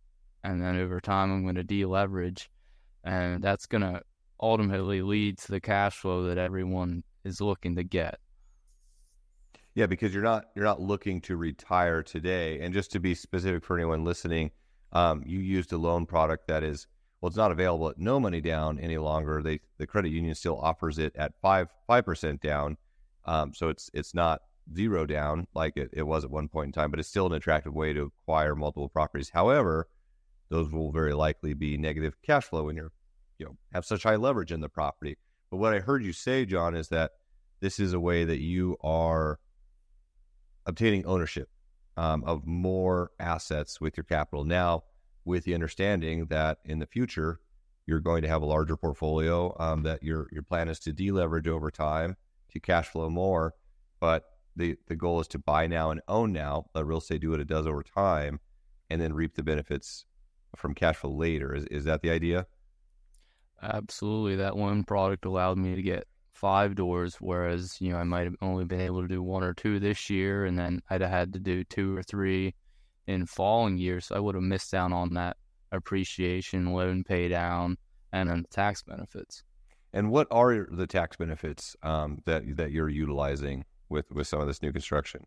And 0.43 0.62
then 0.62 0.77
over 0.77 1.00
time, 1.00 1.33
I'm 1.33 1.43
going 1.43 1.57
to 1.57 1.65
deleverage. 1.65 2.49
And 3.05 3.43
that's 3.43 3.67
going 3.67 3.83
to 3.83 4.03
ultimately 4.41 5.03
lead 5.03 5.39
to 5.39 5.53
the 5.53 5.61
cash 5.61 5.97
flow 5.97 6.25
that 6.25 6.39
everyone 6.39 7.03
is 7.25 7.41
looking 7.41 7.77
to 7.77 7.85
get. 7.85 8.19
Yeah, 9.75 9.87
because 9.87 10.12
you're 10.12 10.23
not 10.23 10.47
you're 10.57 10.65
not 10.65 10.81
looking 10.81 11.21
to 11.23 11.37
retire 11.37 12.03
today. 12.03 12.61
And 12.61 12.75
just 12.75 12.91
to 12.93 13.00
be 13.00 13.15
specific 13.15 13.65
for 13.65 13.77
anyone 13.77 14.05
listening, 14.05 14.50
um, 14.93 15.23
you 15.25 15.39
used 15.39 15.73
a 15.73 15.79
loan 15.79 16.07
product 16.07 16.49
that 16.49 16.65
is 16.65 16.87
well, 17.21 17.29
it's 17.29 17.37
not 17.37 17.53
available 17.53 17.91
at 17.91 17.99
no 17.99 18.19
money 18.19 18.41
down 18.41 18.79
any 18.81 18.99
longer. 18.99 19.43
They 19.43 19.61
the 19.79 19.87
credit 19.87 20.11
union 20.11 20.35
still 20.35 20.59
offers 20.59 20.99
it 20.99 21.15
at 21.17 21.33
five 21.41 21.69
five 21.87 22.05
percent 22.05 22.41
down. 22.41 22.77
Um, 23.27 23.55
so 23.55 23.69
it's 23.69 23.91
it's 23.95 24.15
not 24.15 24.41
zero 24.75 25.07
down 25.07 25.47
like 25.55 25.77
it, 25.77 25.91
it 25.93 26.03
was 26.03 26.25
at 26.25 26.31
one 26.31 26.49
point 26.49 26.69
in 26.69 26.73
time, 26.73 26.91
but 26.91 27.00
it's 27.00 27.09
still 27.09 27.27
an 27.27 27.33
attractive 27.33 27.75
way 27.75 27.93
to 27.93 28.12
acquire 28.23 28.55
multiple 28.55 28.89
properties. 28.89 29.31
However, 29.31 29.89
those 30.49 30.71
will 30.71 30.93
very 30.93 31.15
likely 31.15 31.55
be 31.55 31.77
negative 31.77 32.15
cash 32.23 32.45
flow 32.45 32.65
when 32.65 32.77
you're, 32.77 32.93
you 33.39 33.47
know, 33.47 33.57
have 33.73 33.85
such 33.85 34.03
high 34.03 34.17
leverage 34.17 34.53
in 34.53 34.61
the 34.61 34.69
property. 34.69 35.17
But 35.50 35.59
what 35.59 35.75
I 35.75 35.81
heard 35.81 36.05
you 36.05 36.12
say, 36.12 36.45
John, 36.45 36.75
is 36.75 36.89
that 36.89 37.12
this 37.61 37.79
is 37.79 37.93
a 37.93 38.00
way 38.00 38.25
that 38.25 38.41
you 38.41 38.77
are 38.83 39.39
obtaining 40.67 41.07
ownership 41.07 41.49
um, 41.97 42.25
of 42.25 42.47
more 42.47 43.11
assets 43.19 43.81
with 43.81 43.97
your 43.97 44.05
capital 44.05 44.45
now, 44.45 44.85
with 45.25 45.45
the 45.45 45.55
understanding 45.55 46.27
that 46.27 46.59
in 46.65 46.79
the 46.79 46.87
future 46.87 47.41
you're 47.87 48.00
going 48.00 48.23
to 48.23 48.29
have 48.29 48.43
a 48.43 48.47
larger 48.47 48.77
portfolio. 48.77 49.55
Um, 49.59 49.83
that 49.83 50.03
your 50.03 50.29
your 50.33 50.43
plan 50.43 50.69
is 50.69 50.79
to 50.81 50.93
deleverage 50.93 51.49
over 51.49 51.71
time 51.71 52.17
to 52.53 52.61
cash 52.61 52.89
flow 52.89 53.11
more, 53.11 53.55
but 54.00 54.25
the 54.61 54.76
the 54.87 54.97
goal 54.97 55.21
is 55.21 55.29
to 55.29 55.38
buy 55.38 55.67
now 55.67 55.90
and 55.90 56.00
own 56.07 56.33
now. 56.33 56.67
Let 56.75 56.87
real 56.87 56.99
estate 56.99 57.23
do 57.23 57.31
what 57.31 57.40
it 57.40 57.49
does 57.49 57.67
over 57.67 57.83
time, 57.83 58.38
and 58.88 59.00
then 59.00 59.12
reap 59.12 59.35
the 59.35 59.43
benefits 59.43 60.05
from 60.57 60.75
cash 60.75 60.97
flow 60.97 61.11
later. 61.11 61.55
Is 61.55 61.64
is 61.67 61.85
that 61.85 62.02
the 62.02 62.11
idea? 62.11 62.47
Absolutely. 63.62 64.37
That 64.37 64.57
one 64.57 64.85
product 64.85 65.25
allowed 65.25 65.59
me 65.59 65.75
to 65.75 65.83
get 65.83 66.07
five 66.33 66.75
doors, 66.75 67.17
whereas 67.21 67.81
you 67.81 67.93
know 67.93 67.99
I 67.99 68.05
might 68.05 68.25
have 68.25 68.37
only 68.40 68.64
been 68.64 68.81
able 68.81 69.02
to 69.02 69.09
do 69.09 69.23
one 69.23 69.43
or 69.43 69.55
two 69.55 69.81
this 69.81 70.09
year, 70.09 70.45
and 70.45 70.59
then 70.59 70.83
I'd 70.90 71.00
have 71.00 71.11
had 71.11 71.33
to 71.33 71.40
do 71.40 71.64
two 71.64 71.97
or 71.97 72.02
three 72.02 72.55
in 73.07 73.26
following 73.26 73.79
years. 73.79 74.07
So 74.07 74.17
I 74.17 74.21
would 74.21 74.35
have 74.35 74.45
missed 74.45 74.75
out 74.75 74.93
on 74.93 75.14
that 75.14 75.37
appreciation, 75.73 76.73
loan 76.73 77.05
pay 77.05 77.29
down, 77.29 77.76
and 78.12 78.29
then 78.29 78.43
the 78.43 78.49
tax 78.49 78.83
benefits. 78.83 79.43
And 79.93 80.11
what 80.11 80.29
are 80.31 80.69
the 80.71 80.87
tax 80.87 81.17
benefits 81.17 81.76
um, 81.83 82.19
that 82.26 82.57
that 82.57 82.71
you're 82.71 82.88
utilizing 82.88 83.64
with 83.90 84.11
with 84.11 84.26
some 84.26 84.40
of 84.40 84.47
this 84.47 84.62
new 84.62 84.73
construction? 84.73 85.26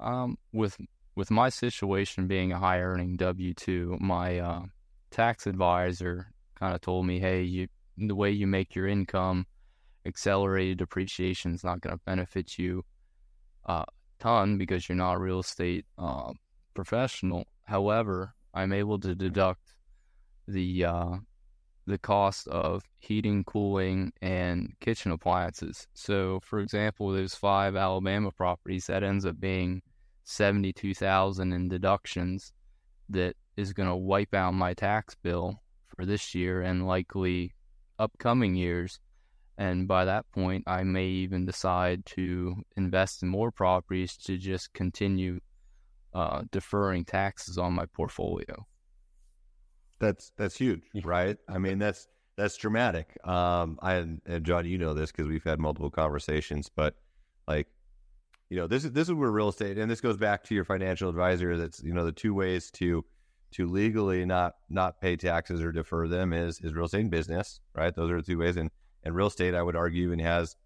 Um, 0.00 0.36
with 0.52 0.76
with 1.14 1.30
my 1.30 1.48
situation 1.48 2.26
being 2.26 2.52
a 2.52 2.58
high 2.58 2.80
earning 2.80 3.16
W 3.16 3.54
two, 3.54 3.96
my 4.00 4.38
uh, 4.38 4.62
tax 5.10 5.46
advisor 5.46 6.32
kind 6.58 6.74
of 6.74 6.80
told 6.80 7.06
me, 7.06 7.18
"Hey, 7.20 7.42
you 7.42 7.68
the 7.96 8.14
way 8.14 8.30
you 8.30 8.46
make 8.46 8.74
your 8.74 8.86
income, 8.86 9.46
accelerated 10.06 10.78
depreciation 10.78 11.54
is 11.54 11.64
not 11.64 11.80
going 11.80 11.96
to 11.96 12.02
benefit 12.04 12.58
you 12.58 12.84
a 13.66 13.84
ton 14.18 14.58
because 14.58 14.88
you're 14.88 14.96
not 14.96 15.14
a 15.14 15.18
real 15.18 15.40
estate 15.40 15.84
uh, 15.98 16.32
professional. 16.74 17.46
However, 17.64 18.34
I'm 18.54 18.72
able 18.72 18.98
to 19.00 19.14
deduct 19.14 19.74
the 20.48 20.84
uh, 20.84 21.16
the 21.86 21.98
cost 21.98 22.46
of 22.48 22.82
heating, 22.98 23.44
cooling, 23.44 24.12
and 24.22 24.72
kitchen 24.80 25.12
appliances. 25.12 25.86
So, 25.94 26.40
for 26.44 26.60
example, 26.60 27.12
those 27.12 27.34
five 27.34 27.74
Alabama 27.76 28.30
properties 28.30 28.86
that 28.86 29.02
ends 29.02 29.26
up 29.26 29.40
being 29.40 29.82
seventy-two 30.24 30.94
thousand 30.94 31.52
in 31.52 31.68
deductions 31.68 32.52
that 33.08 33.34
is 33.56 33.72
going 33.72 33.88
to 33.88 33.96
wipe 33.96 34.32
out 34.34 34.54
my 34.54 34.74
tax 34.74 35.14
bill 35.16 35.60
for 35.88 36.06
this 36.06 36.34
year 36.34 36.62
and 36.62 36.86
likely 36.86 37.52
upcoming 37.98 38.54
years. 38.54 39.00
And 39.58 39.86
by 39.86 40.04
that 40.06 40.24
point, 40.32 40.64
I 40.66 40.82
may 40.82 41.06
even 41.06 41.44
decide 41.44 42.06
to 42.06 42.56
invest 42.76 43.22
in 43.22 43.28
more 43.28 43.50
properties 43.50 44.16
to 44.18 44.38
just 44.38 44.72
continue 44.72 45.40
uh, 46.14 46.42
deferring 46.50 47.04
taxes 47.04 47.58
on 47.58 47.74
my 47.74 47.86
portfolio. 47.86 48.66
That's 50.02 50.32
that's 50.36 50.56
huge, 50.56 50.82
right? 51.04 51.38
I 51.48 51.58
mean, 51.58 51.78
that's 51.78 52.08
that's 52.36 52.56
dramatic. 52.56 53.16
Um, 53.24 53.78
I 53.80 53.94
and 53.94 54.42
John, 54.42 54.66
you 54.66 54.76
know 54.76 54.94
this 54.94 55.12
because 55.12 55.28
we've 55.28 55.44
had 55.44 55.60
multiple 55.60 55.90
conversations, 55.90 56.68
but 56.74 56.96
like, 57.46 57.68
you 58.50 58.56
know, 58.56 58.66
this 58.66 58.84
is 58.84 58.90
this 58.90 59.08
is 59.08 59.14
where 59.14 59.30
real 59.30 59.48
estate, 59.48 59.78
and 59.78 59.88
this 59.88 60.00
goes 60.00 60.16
back 60.16 60.42
to 60.44 60.56
your 60.56 60.64
financial 60.64 61.08
advisor. 61.08 61.56
That's 61.56 61.80
you 61.84 61.94
know 61.94 62.04
the 62.04 62.10
two 62.10 62.34
ways 62.34 62.68
to 62.72 63.04
to 63.52 63.68
legally 63.68 64.24
not 64.24 64.56
not 64.68 65.00
pay 65.00 65.14
taxes 65.14 65.62
or 65.62 65.70
defer 65.70 66.08
them 66.08 66.32
is 66.32 66.60
is 66.62 66.74
real 66.74 66.86
estate 66.86 67.02
and 67.02 67.10
business, 67.10 67.60
right? 67.72 67.94
Those 67.94 68.10
are 68.10 68.16
the 68.16 68.26
two 68.26 68.38
ways, 68.38 68.56
and 68.56 68.72
and 69.04 69.14
real 69.14 69.28
estate, 69.28 69.54
I 69.54 69.62
would 69.62 69.76
argue, 69.76 70.10
and 70.10 70.20
has 70.20 70.56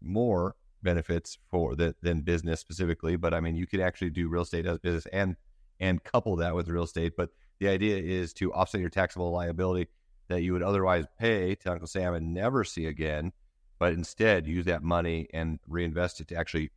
more 0.00 0.56
benefits 0.82 1.36
for 1.50 1.76
the, 1.76 1.94
than 2.00 2.22
business 2.22 2.60
specifically. 2.60 3.16
But 3.16 3.34
I 3.34 3.40
mean, 3.40 3.54
you 3.54 3.66
could 3.66 3.80
actually 3.80 4.10
do 4.10 4.30
real 4.30 4.42
estate 4.42 4.64
as 4.64 4.78
business 4.78 5.06
and 5.12 5.36
and 5.78 6.02
couple 6.02 6.36
that 6.36 6.54
with 6.54 6.68
real 6.68 6.84
estate. 6.84 7.12
But 7.18 7.28
the 7.62 7.68
idea 7.68 7.96
is 7.96 8.32
to 8.34 8.52
offset 8.52 8.80
your 8.80 8.90
taxable 8.90 9.30
liability 9.30 9.88
that 10.28 10.42
you 10.42 10.52
would 10.52 10.62
otherwise 10.62 11.04
pay 11.18 11.54
to 11.54 11.70
Uncle 11.70 11.86
Sam 11.86 12.14
and 12.14 12.34
never 12.34 12.64
see 12.64 12.86
again, 12.86 13.32
but 13.78 13.92
instead 13.92 14.48
use 14.48 14.64
that 14.64 14.82
money 14.82 15.28
and 15.32 15.60
reinvest 15.68 16.20
it 16.20 16.28
to 16.28 16.34
actually 16.34 16.70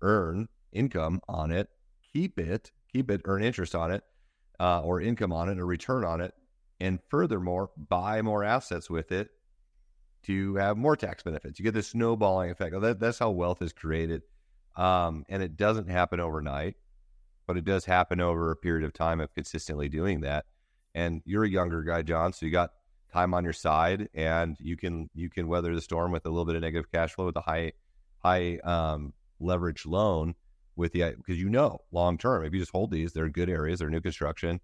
earn 0.00 0.48
income 0.72 1.20
on 1.28 1.50
it, 1.50 1.68
keep 2.12 2.38
it, 2.38 2.70
keep 2.92 3.10
it, 3.10 3.22
earn 3.24 3.42
interest 3.42 3.74
on 3.74 3.90
it, 3.90 4.04
uh, 4.60 4.80
or 4.82 5.00
income 5.00 5.32
on 5.32 5.48
it, 5.48 5.58
or 5.58 5.66
return 5.66 6.04
on 6.04 6.20
it, 6.20 6.32
and 6.78 7.00
furthermore, 7.08 7.70
buy 7.76 8.22
more 8.22 8.44
assets 8.44 8.88
with 8.88 9.10
it 9.10 9.28
to 10.24 10.54
have 10.54 10.76
more 10.76 10.94
tax 10.94 11.24
benefits. 11.24 11.58
You 11.58 11.64
get 11.64 11.74
this 11.74 11.88
snowballing 11.88 12.50
effect. 12.50 12.80
That, 12.80 13.00
that's 13.00 13.18
how 13.18 13.30
wealth 13.30 13.60
is 13.60 13.72
created. 13.72 14.22
Um, 14.76 15.24
and 15.28 15.42
it 15.42 15.56
doesn't 15.56 15.88
happen 15.88 16.20
overnight 16.20 16.76
but 17.52 17.58
it 17.58 17.66
does 17.66 17.84
happen 17.84 18.18
over 18.18 18.50
a 18.50 18.56
period 18.56 18.82
of 18.82 18.94
time 18.94 19.20
of 19.20 19.34
consistently 19.34 19.86
doing 19.86 20.22
that. 20.22 20.46
And 20.94 21.20
you're 21.26 21.44
a 21.44 21.48
younger 21.50 21.82
guy, 21.82 22.00
John, 22.00 22.32
so 22.32 22.46
you 22.46 22.52
got 22.52 22.70
time 23.12 23.34
on 23.34 23.44
your 23.44 23.52
side, 23.52 24.08
and 24.14 24.56
you 24.58 24.74
can 24.74 25.10
you 25.14 25.28
can 25.28 25.48
weather 25.48 25.74
the 25.74 25.82
storm 25.82 26.12
with 26.12 26.24
a 26.24 26.30
little 26.30 26.46
bit 26.46 26.56
of 26.56 26.62
negative 26.62 26.90
cash 26.90 27.12
flow 27.12 27.26
with 27.26 27.36
a 27.36 27.42
high 27.42 27.72
high 28.20 28.56
um, 28.64 29.12
leverage 29.38 29.84
loan 29.84 30.34
with 30.76 30.92
the 30.92 31.12
because 31.14 31.38
you 31.38 31.50
know 31.50 31.80
long 31.90 32.16
term 32.16 32.42
if 32.42 32.54
you 32.54 32.58
just 32.58 32.72
hold 32.72 32.90
these, 32.90 33.12
they're 33.12 33.28
good 33.28 33.50
areas, 33.50 33.80
they're 33.80 33.90
new 33.90 34.00
construction. 34.00 34.58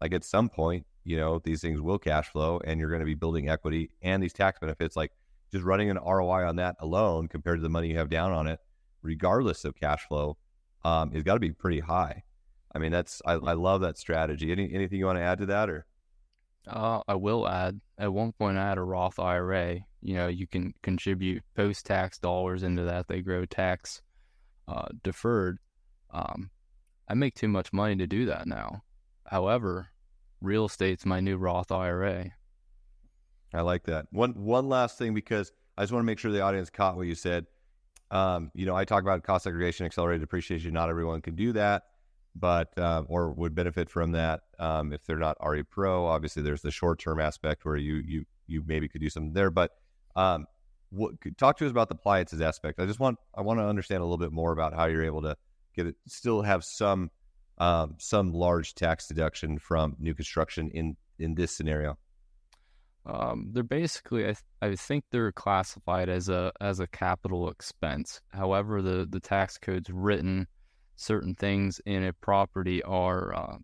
Like 0.00 0.12
at 0.12 0.24
some 0.24 0.48
point, 0.48 0.84
you 1.04 1.16
know 1.16 1.40
these 1.44 1.60
things 1.60 1.80
will 1.80 1.98
cash 1.98 2.26
flow, 2.26 2.60
and 2.64 2.80
you're 2.80 2.90
going 2.90 3.02
to 3.02 3.06
be 3.06 3.14
building 3.14 3.48
equity 3.48 3.90
and 4.02 4.20
these 4.20 4.32
tax 4.32 4.58
benefits. 4.58 4.96
Like 4.96 5.12
just 5.52 5.62
running 5.62 5.90
an 5.90 5.98
ROI 6.04 6.44
on 6.48 6.56
that 6.56 6.74
alone 6.80 7.28
compared 7.28 7.58
to 7.58 7.62
the 7.62 7.68
money 7.68 7.90
you 7.90 7.98
have 7.98 8.10
down 8.10 8.32
on 8.32 8.48
it, 8.48 8.58
regardless 9.00 9.64
of 9.64 9.76
cash 9.76 10.08
flow, 10.08 10.36
um, 10.84 11.12
it's 11.14 11.22
got 11.22 11.34
to 11.34 11.40
be 11.40 11.52
pretty 11.52 11.78
high. 11.78 12.24
I 12.74 12.78
mean, 12.78 12.92
that's 12.92 13.20
I, 13.26 13.34
I 13.34 13.52
love 13.52 13.82
that 13.82 13.98
strategy. 13.98 14.50
Any 14.52 14.72
anything 14.72 14.98
you 14.98 15.06
want 15.06 15.18
to 15.18 15.22
add 15.22 15.38
to 15.38 15.46
that, 15.46 15.68
or? 15.68 15.86
Uh, 16.66 17.00
I 17.08 17.16
will 17.16 17.48
add. 17.48 17.80
At 17.98 18.12
one 18.12 18.32
point, 18.32 18.56
I 18.56 18.68
had 18.68 18.78
a 18.78 18.82
Roth 18.82 19.18
IRA. 19.18 19.80
You 20.00 20.14
know, 20.14 20.28
you 20.28 20.46
can 20.46 20.74
contribute 20.82 21.42
post-tax 21.56 22.18
dollars 22.18 22.62
into 22.62 22.84
that. 22.84 23.08
They 23.08 23.20
grow 23.20 23.44
tax 23.44 24.00
uh, 24.68 24.88
deferred. 25.02 25.58
Um, 26.10 26.50
I 27.08 27.14
make 27.14 27.34
too 27.34 27.48
much 27.48 27.72
money 27.72 27.96
to 27.96 28.06
do 28.06 28.26
that 28.26 28.46
now. 28.46 28.82
However, 29.26 29.88
real 30.40 30.66
estate's 30.66 31.06
my 31.06 31.20
new 31.20 31.36
Roth 31.36 31.72
IRA. 31.72 32.30
I 33.54 33.60
like 33.60 33.84
that. 33.84 34.06
One 34.10 34.32
one 34.32 34.68
last 34.68 34.98
thing 34.98 35.14
because 35.14 35.52
I 35.76 35.82
just 35.82 35.92
want 35.92 36.02
to 36.02 36.06
make 36.06 36.18
sure 36.18 36.32
the 36.32 36.40
audience 36.40 36.70
caught 36.70 36.96
what 36.96 37.06
you 37.06 37.14
said. 37.14 37.46
Um, 38.10 38.50
you 38.54 38.66
know, 38.66 38.76
I 38.76 38.84
talk 38.84 39.02
about 39.02 39.22
cost 39.24 39.44
segregation, 39.44 39.86
accelerated 39.86 40.20
depreciation. 40.20 40.72
Not 40.72 40.90
everyone 40.90 41.22
can 41.22 41.34
do 41.34 41.52
that, 41.52 41.84
but 42.34 42.76
uh, 42.78 43.02
or 43.08 43.32
would 43.32 43.54
benefit 43.54 43.90
from 43.90 44.12
that 44.12 44.40
um, 44.58 44.92
if 44.92 45.04
they're 45.04 45.18
not 45.18 45.36
RE 45.44 45.62
Pro. 45.64 46.06
Obviously, 46.06 46.42
there's 46.42 46.62
the 46.62 46.70
short 46.70 46.98
term 46.98 47.20
aspect 47.20 47.64
where 47.64 47.76
you 47.76 47.96
you 48.06 48.24
you 48.46 48.62
maybe 48.66 48.88
could 48.88 49.00
do 49.00 49.10
something 49.10 49.32
there. 49.32 49.50
But 49.50 49.72
um, 50.16 50.46
what, 50.90 51.12
talk 51.38 51.56
to 51.58 51.64
us 51.64 51.70
about 51.70 51.88
the 51.88 51.94
appliances 51.94 52.40
aspect. 52.40 52.80
I 52.80 52.86
just 52.86 53.00
want 53.00 53.18
I 53.34 53.42
want 53.42 53.60
to 53.60 53.64
understand 53.64 54.00
a 54.00 54.04
little 54.04 54.18
bit 54.18 54.32
more 54.32 54.52
about 54.52 54.74
how 54.74 54.86
you're 54.86 55.04
able 55.04 55.22
to 55.22 55.36
get 55.74 55.86
it, 55.86 55.96
still 56.06 56.42
have 56.42 56.64
some 56.64 57.10
um, 57.58 57.96
some 57.98 58.32
large 58.32 58.74
tax 58.74 59.06
deduction 59.06 59.58
from 59.58 59.96
new 59.98 60.14
construction 60.14 60.70
in 60.70 60.96
in 61.18 61.34
this 61.34 61.54
scenario. 61.54 61.98
Um, 63.04 63.48
they're 63.52 63.64
basically, 63.64 64.22
I, 64.22 64.26
th- 64.26 64.38
I 64.60 64.76
think 64.76 65.04
they're 65.10 65.32
classified 65.32 66.08
as 66.08 66.28
a 66.28 66.52
as 66.60 66.80
a 66.80 66.86
capital 66.86 67.48
expense. 67.48 68.20
However, 68.28 68.80
the 68.80 69.06
the 69.08 69.20
tax 69.20 69.58
code's 69.58 69.90
written 69.90 70.46
certain 71.02 71.34
things 71.34 71.80
in 71.84 72.04
a 72.04 72.12
property 72.12 72.82
are 72.82 73.34
uh, 73.34 73.56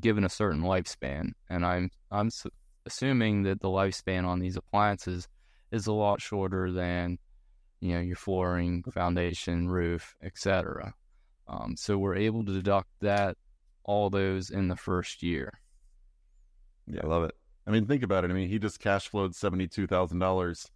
given 0.00 0.24
a 0.24 0.28
certain 0.28 0.62
lifespan, 0.62 1.32
and 1.48 1.64
I'm 1.64 1.90
I'm 2.10 2.30
su- 2.30 2.50
assuming 2.86 3.42
that 3.44 3.60
the 3.60 3.68
lifespan 3.68 4.24
on 4.24 4.40
these 4.40 4.56
appliances 4.56 5.28
is 5.70 5.86
a 5.86 5.92
lot 5.92 6.20
shorter 6.20 6.72
than 6.72 7.18
you 7.80 7.94
know 7.94 8.00
your 8.00 8.16
flooring, 8.16 8.82
foundation, 8.90 9.68
roof, 9.68 10.14
etc. 10.22 10.94
Um, 11.46 11.76
so 11.76 11.98
we're 11.98 12.16
able 12.16 12.44
to 12.44 12.52
deduct 12.52 12.88
that 13.00 13.36
all 13.84 14.10
those 14.10 14.50
in 14.50 14.68
the 14.68 14.76
first 14.76 15.22
year. 15.22 15.60
Yeah, 16.86 17.00
I 17.04 17.06
love 17.06 17.24
it. 17.24 17.34
I 17.66 17.70
mean, 17.70 17.86
think 17.86 18.02
about 18.02 18.24
it. 18.24 18.30
I 18.30 18.34
mean, 18.34 18.48
he 18.48 18.58
just 18.58 18.80
cash 18.80 19.08
flowed 19.08 19.34
seventy 19.34 19.68
two 19.68 19.86
thousand 19.86 20.22
uh, 20.22 20.26
dollars 20.26 20.70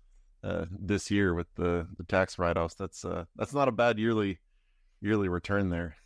this 0.70 1.10
year 1.10 1.34
with 1.34 1.46
the 1.54 1.86
the 1.96 2.04
tax 2.04 2.38
write 2.38 2.56
offs. 2.56 2.74
That's 2.74 3.04
uh, 3.04 3.24
that's 3.36 3.54
not 3.54 3.68
a 3.68 3.72
bad 3.72 3.98
yearly 3.98 4.38
yearly 5.02 5.28
return 5.28 5.68
there. 5.68 5.96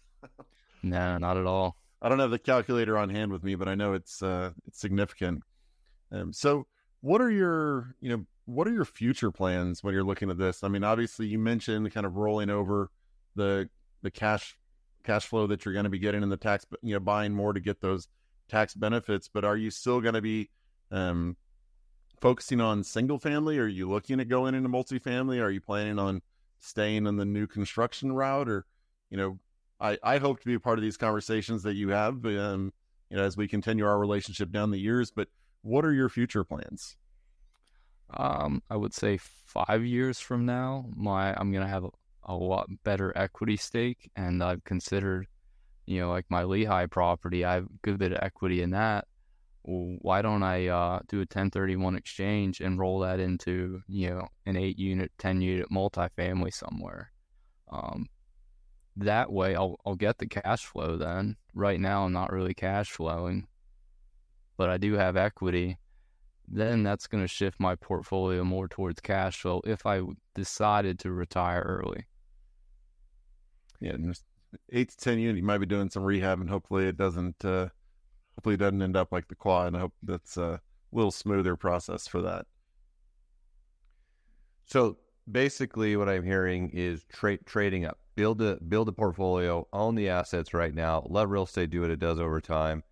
no, 0.82 1.18
not 1.18 1.36
at 1.36 1.46
all. 1.46 1.76
I 2.02 2.08
don't 2.08 2.18
have 2.18 2.30
the 2.30 2.38
calculator 2.38 2.98
on 2.98 3.08
hand 3.08 3.30
with 3.30 3.44
me, 3.44 3.54
but 3.54 3.68
I 3.68 3.74
know 3.74 3.92
it's 3.92 4.22
uh, 4.22 4.50
it's 4.66 4.80
significant. 4.80 5.42
Um, 6.10 6.32
so, 6.32 6.66
what 7.00 7.20
are 7.20 7.30
your 7.30 7.94
you 8.00 8.10
know 8.10 8.26
what 8.46 8.66
are 8.66 8.72
your 8.72 8.84
future 8.84 9.30
plans 9.30 9.84
when 9.84 9.94
you're 9.94 10.04
looking 10.04 10.30
at 10.30 10.38
this? 10.38 10.64
I 10.64 10.68
mean, 10.68 10.84
obviously, 10.84 11.26
you 11.26 11.38
mentioned 11.38 11.92
kind 11.92 12.06
of 12.06 12.16
rolling 12.16 12.50
over 12.50 12.90
the 13.34 13.68
the 14.02 14.10
cash 14.10 14.56
cash 15.04 15.26
flow 15.26 15.46
that 15.46 15.64
you're 15.64 15.74
going 15.74 15.84
to 15.84 15.90
be 15.90 15.98
getting 15.98 16.22
in 16.22 16.28
the 16.28 16.36
tax, 16.36 16.66
you 16.82 16.94
know, 16.94 17.00
buying 17.00 17.32
more 17.32 17.52
to 17.52 17.60
get 17.60 17.80
those 17.80 18.08
tax 18.48 18.74
benefits. 18.74 19.28
But 19.28 19.44
are 19.44 19.56
you 19.56 19.70
still 19.70 20.00
going 20.00 20.14
to 20.14 20.22
be 20.22 20.50
um, 20.90 21.36
focusing 22.20 22.60
on 22.60 22.84
single 22.84 23.18
family? 23.18 23.58
Are 23.58 23.66
you 23.66 23.88
looking 23.88 24.20
at 24.20 24.28
going 24.28 24.54
into 24.54 24.68
multifamily? 24.68 25.40
Are 25.40 25.50
you 25.50 25.60
planning 25.60 25.98
on 25.98 26.22
staying 26.58 27.06
on 27.06 27.16
the 27.16 27.24
new 27.24 27.46
construction 27.46 28.12
route? 28.12 28.48
Or, 28.48 28.66
you 29.10 29.16
know, 29.16 29.38
I, 29.80 29.98
I 30.02 30.18
hope 30.18 30.40
to 30.40 30.46
be 30.46 30.54
a 30.54 30.60
part 30.60 30.78
of 30.78 30.82
these 30.82 30.96
conversations 30.96 31.62
that 31.64 31.74
you 31.74 31.90
have, 31.90 32.24
um, 32.24 32.72
you 33.10 33.16
know, 33.16 33.24
as 33.24 33.36
we 33.36 33.46
continue 33.48 33.86
our 33.86 33.98
relationship 33.98 34.50
down 34.50 34.70
the 34.70 34.78
years. 34.78 35.10
But 35.10 35.28
what 35.62 35.84
are 35.84 35.92
your 35.92 36.08
future 36.08 36.44
plans? 36.44 36.96
Um, 38.16 38.62
I 38.70 38.76
would 38.76 38.94
say 38.94 39.18
five 39.18 39.84
years 39.84 40.20
from 40.20 40.46
now, 40.46 40.86
my 40.94 41.34
I'm 41.38 41.52
gonna 41.52 41.66
have 41.66 41.84
a, 41.84 41.90
a 42.24 42.34
lot 42.34 42.68
better 42.84 43.12
equity 43.16 43.56
stake, 43.56 44.10
and 44.16 44.42
I've 44.42 44.64
considered, 44.64 45.26
you 45.86 46.00
know, 46.00 46.10
like 46.10 46.26
my 46.28 46.44
Lehigh 46.44 46.86
property. 46.86 47.44
I 47.44 47.54
have 47.54 47.64
a 47.64 47.78
good 47.82 47.98
bit 47.98 48.12
of 48.12 48.18
equity 48.22 48.62
in 48.62 48.70
that 48.70 49.06
why 49.66 50.22
don't 50.22 50.42
I 50.42 50.68
uh, 50.68 51.00
do 51.08 51.16
a 51.16 51.20
1031 51.20 51.96
exchange 51.96 52.60
and 52.60 52.78
roll 52.78 53.00
that 53.00 53.18
into 53.18 53.82
you 53.88 54.10
know 54.10 54.28
an 54.46 54.56
eight 54.56 54.78
unit, 54.78 55.10
10 55.18 55.40
unit 55.40 55.70
multifamily 55.70 56.54
somewhere? 56.54 57.10
Um, 57.70 58.06
that 58.96 59.30
way, 59.30 59.54
I'll 59.54 59.78
I'll 59.84 59.94
get 59.94 60.18
the 60.18 60.26
cash 60.26 60.64
flow. 60.64 60.96
Then 60.96 61.36
right 61.54 61.80
now, 61.80 62.04
I'm 62.04 62.12
not 62.12 62.32
really 62.32 62.54
cash 62.54 62.90
flowing, 62.90 63.46
but 64.56 64.70
I 64.70 64.78
do 64.78 64.94
have 64.94 65.16
equity. 65.16 65.78
Then 66.48 66.82
that's 66.82 67.06
going 67.06 67.24
to 67.24 67.28
shift 67.28 67.58
my 67.58 67.74
portfolio 67.74 68.44
more 68.44 68.68
towards 68.68 69.00
cash 69.00 69.40
flow 69.40 69.60
if 69.64 69.84
I 69.84 70.02
decided 70.34 70.98
to 71.00 71.10
retire 71.10 71.60
early. 71.62 72.06
Yeah, 73.80 73.96
eight 74.72 74.90
to 74.90 74.96
ten 74.96 75.18
units. 75.18 75.38
You 75.38 75.44
might 75.44 75.58
be 75.58 75.66
doing 75.66 75.90
some 75.90 76.04
rehab, 76.04 76.40
and 76.40 76.48
hopefully 76.48 76.86
it 76.86 76.96
doesn't. 76.96 77.44
Uh, 77.44 77.68
hopefully 78.36 78.54
it 78.54 78.58
doesn't 78.58 78.82
end 78.82 78.96
up 78.96 79.12
like 79.12 79.28
the 79.28 79.34
quad. 79.34 79.68
And 79.68 79.76
I 79.76 79.80
hope 79.80 79.94
that's 80.02 80.36
a 80.36 80.60
little 80.92 81.10
smoother 81.10 81.56
process 81.56 82.06
for 82.06 82.22
that. 82.22 82.46
So 84.66 84.98
basically, 85.30 85.96
what 85.96 86.08
I'm 86.08 86.24
hearing 86.24 86.70
is 86.70 87.04
tra- 87.04 87.42
trading 87.44 87.84
up, 87.84 87.98
build 88.14 88.40
a 88.42 88.56
build 88.56 88.88
a 88.88 88.92
portfolio, 88.92 89.66
own 89.72 89.94
the 89.94 90.08
assets 90.08 90.54
right 90.54 90.74
now, 90.74 91.06
let 91.08 91.28
real 91.28 91.44
estate 91.44 91.70
do 91.70 91.82
what 91.82 91.90
it 91.90 91.98
does 91.98 92.18
over 92.18 92.40
time, 92.40 92.82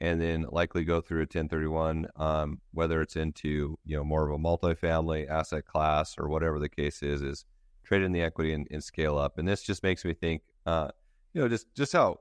and 0.00 0.20
then 0.20 0.46
likely 0.50 0.84
go 0.84 1.00
through 1.00 1.20
a 1.20 1.22
1031, 1.22 2.06
um, 2.16 2.60
whether 2.72 3.00
it's 3.00 3.16
into 3.16 3.78
you 3.84 3.96
know 3.96 4.04
more 4.04 4.28
of 4.28 4.34
a 4.34 4.42
multifamily 4.42 5.28
asset 5.28 5.66
class 5.66 6.16
or 6.18 6.28
whatever 6.28 6.58
the 6.58 6.68
case 6.68 7.02
is, 7.02 7.22
is 7.22 7.44
trade 7.84 8.02
in 8.02 8.12
the 8.12 8.22
equity 8.22 8.52
and, 8.52 8.66
and 8.70 8.82
scale 8.82 9.18
up. 9.18 9.38
And 9.38 9.46
this 9.46 9.62
just 9.62 9.82
makes 9.82 10.04
me 10.04 10.14
think, 10.14 10.42
uh, 10.66 10.88
you 11.32 11.40
know, 11.40 11.48
just 11.48 11.74
just 11.74 11.92
how 11.92 12.18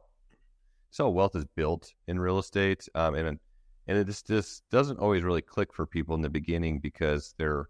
so 0.92 1.10
wealth 1.10 1.36
is 1.36 1.46
built 1.56 1.94
in 2.08 2.20
real 2.20 2.38
estate, 2.38 2.88
um, 2.96 3.16
and 3.16 3.40
and 3.88 3.98
it 3.98 4.06
just, 4.06 4.28
just 4.28 4.64
doesn't 4.70 5.00
always 5.00 5.24
really 5.24 5.42
click 5.42 5.74
for 5.74 5.86
people 5.86 6.16
in 6.16 6.22
the 6.22 6.30
beginning 6.30 6.80
because 6.80 7.36
they're, 7.38 7.68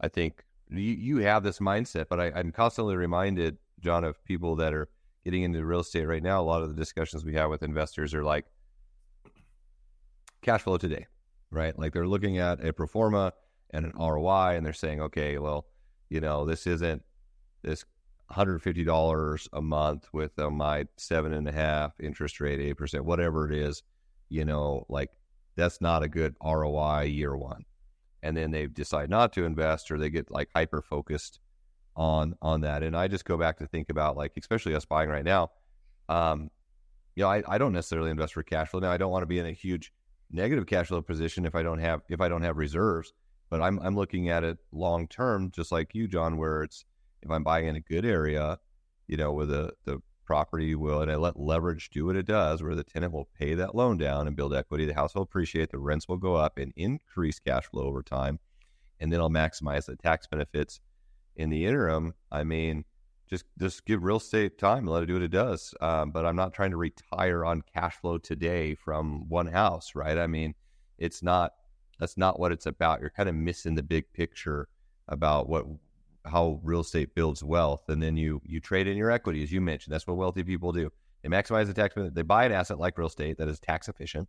I 0.00 0.08
think 0.08 0.44
you, 0.70 0.78
you 0.78 1.16
have 1.18 1.42
this 1.42 1.58
mindset, 1.58 2.06
but 2.08 2.20
I, 2.20 2.32
I'm 2.34 2.52
constantly 2.52 2.96
reminded, 2.96 3.58
John, 3.80 4.04
of 4.04 4.22
people 4.24 4.56
that 4.56 4.74
are 4.74 4.88
getting 5.24 5.42
into 5.42 5.64
real 5.64 5.80
estate 5.80 6.06
right 6.06 6.22
now. 6.22 6.40
A 6.40 6.44
lot 6.44 6.62
of 6.62 6.68
the 6.68 6.74
discussions 6.74 7.24
we 7.24 7.34
have 7.34 7.50
with 7.50 7.62
investors 7.62 8.14
are 8.14 8.24
like 8.24 8.46
cash 10.42 10.62
flow 10.62 10.76
today, 10.76 11.06
right? 11.50 11.78
Like 11.78 11.92
they're 11.92 12.06
looking 12.06 12.38
at 12.38 12.64
a 12.64 12.72
pro 12.72 12.86
forma 12.86 13.32
and 13.70 13.86
an 13.86 13.92
ROI, 13.98 14.56
and 14.56 14.64
they're 14.64 14.72
saying, 14.72 15.00
okay, 15.00 15.38
well, 15.38 15.66
you 16.08 16.20
know, 16.20 16.44
this 16.44 16.66
isn't 16.66 17.02
this 17.62 17.84
$150 18.30 19.48
a 19.52 19.62
month 19.62 20.08
with 20.12 20.38
uh, 20.38 20.50
my 20.50 20.86
seven 20.96 21.32
and 21.32 21.48
a 21.48 21.52
half 21.52 21.92
interest 22.00 22.40
rate, 22.40 22.60
eight 22.60 22.74
percent, 22.74 23.04
whatever 23.04 23.50
it 23.50 23.56
is, 23.56 23.82
you 24.28 24.44
know, 24.44 24.86
like 24.88 25.10
that's 25.56 25.80
not 25.80 26.02
a 26.02 26.08
good 26.08 26.34
ROI 26.42 27.02
year 27.02 27.36
one. 27.36 27.64
And 28.24 28.36
then 28.36 28.50
they 28.50 28.66
decide 28.66 29.10
not 29.10 29.32
to 29.34 29.44
invest 29.44 29.90
or 29.90 29.98
they 29.98 30.10
get 30.10 30.30
like 30.30 30.48
hyper 30.56 30.82
focused 30.82 31.38
on 31.94 32.34
on 32.42 32.62
that. 32.62 32.82
And 32.82 32.96
I 32.96 33.06
just 33.06 33.24
go 33.24 33.36
back 33.36 33.58
to 33.58 33.66
think 33.66 33.90
about 33.90 34.16
like, 34.16 34.32
especially 34.36 34.74
us 34.74 34.84
buying 34.84 35.10
right 35.10 35.24
now. 35.24 35.50
Um, 36.08 36.50
you 37.14 37.22
know, 37.22 37.28
I, 37.28 37.42
I 37.46 37.58
don't 37.58 37.72
necessarily 37.72 38.10
invest 38.10 38.34
for 38.34 38.42
cash 38.42 38.70
flow. 38.70 38.80
Now 38.80 38.90
I 38.90 38.96
don't 38.96 39.12
want 39.12 39.22
to 39.22 39.26
be 39.26 39.38
in 39.38 39.46
a 39.46 39.52
huge 39.52 39.92
negative 40.32 40.66
cash 40.66 40.88
flow 40.88 41.02
position 41.02 41.44
if 41.44 41.54
I 41.54 41.62
don't 41.62 41.78
have 41.78 42.00
if 42.08 42.20
I 42.20 42.28
don't 42.28 42.42
have 42.42 42.56
reserves. 42.56 43.12
But 43.50 43.60
I'm 43.60 43.78
I'm 43.80 43.94
looking 43.94 44.30
at 44.30 44.42
it 44.42 44.58
long 44.72 45.06
term, 45.06 45.52
just 45.54 45.70
like 45.70 45.94
you, 45.94 46.08
John, 46.08 46.38
where 46.38 46.62
it's 46.62 46.84
if 47.22 47.30
I'm 47.30 47.44
buying 47.44 47.68
in 47.68 47.76
a 47.76 47.80
good 47.80 48.04
area, 48.04 48.58
you 49.06 49.16
know, 49.16 49.32
with 49.32 49.50
the 49.50 49.72
the 49.84 50.00
property 50.24 50.74
will, 50.74 51.00
and 51.00 51.10
I 51.10 51.16
let 51.16 51.38
leverage 51.38 51.90
do 51.90 52.06
what 52.06 52.16
it 52.16 52.26
does, 52.26 52.62
where 52.62 52.74
the 52.74 52.84
tenant 52.84 53.12
will 53.12 53.28
pay 53.38 53.54
that 53.54 53.74
loan 53.74 53.98
down 53.98 54.26
and 54.26 54.36
build 54.36 54.54
equity. 54.54 54.86
The 54.86 54.94
house 54.94 55.14
will 55.14 55.22
appreciate, 55.22 55.70
the 55.70 55.78
rents 55.78 56.08
will 56.08 56.16
go 56.16 56.34
up 56.34 56.58
and 56.58 56.72
increase 56.76 57.38
cash 57.38 57.66
flow 57.66 57.84
over 57.84 58.02
time. 58.02 58.38
And 59.00 59.12
then 59.12 59.20
I'll 59.20 59.30
maximize 59.30 59.86
the 59.86 59.96
tax 59.96 60.26
benefits 60.26 60.80
in 61.36 61.50
the 61.50 61.66
interim. 61.66 62.14
I 62.30 62.44
mean, 62.44 62.84
just 63.28 63.44
just 63.58 63.84
give 63.86 64.04
real 64.04 64.16
estate 64.16 64.58
time 64.58 64.78
and 64.78 64.88
let 64.88 65.02
it 65.02 65.06
do 65.06 65.14
what 65.14 65.22
it 65.22 65.30
does. 65.30 65.74
Um, 65.80 66.10
but 66.10 66.24
I'm 66.26 66.36
not 66.36 66.52
trying 66.52 66.70
to 66.70 66.76
retire 66.76 67.44
on 67.44 67.62
cash 67.74 67.96
flow 67.96 68.18
today 68.18 68.74
from 68.74 69.28
one 69.28 69.46
house, 69.46 69.94
right? 69.94 70.18
I 70.18 70.26
mean, 70.26 70.54
it's 70.98 71.22
not 71.22 71.52
that's 71.98 72.16
not 72.16 72.38
what 72.38 72.52
it's 72.52 72.66
about. 72.66 73.00
You're 73.00 73.10
kind 73.10 73.28
of 73.28 73.34
missing 73.34 73.74
the 73.74 73.82
big 73.82 74.12
picture 74.12 74.68
about 75.08 75.48
what 75.48 75.64
how 76.24 76.60
real 76.62 76.80
estate 76.80 77.14
builds 77.14 77.44
wealth, 77.44 77.88
and 77.88 78.02
then 78.02 78.16
you 78.16 78.40
you 78.44 78.60
trade 78.60 78.86
in 78.86 78.96
your 78.96 79.10
equity, 79.10 79.42
as 79.42 79.52
you 79.52 79.60
mentioned. 79.60 79.92
That's 79.92 80.06
what 80.06 80.16
wealthy 80.16 80.42
people 80.42 80.72
do. 80.72 80.90
They 81.22 81.28
maximize 81.28 81.66
the 81.66 81.74
tax. 81.74 81.94
Benefit. 81.94 82.14
They 82.14 82.22
buy 82.22 82.44
an 82.44 82.52
asset 82.52 82.78
like 82.78 82.98
real 82.98 83.08
estate 83.08 83.38
that 83.38 83.48
is 83.48 83.60
tax 83.60 83.88
efficient. 83.88 84.28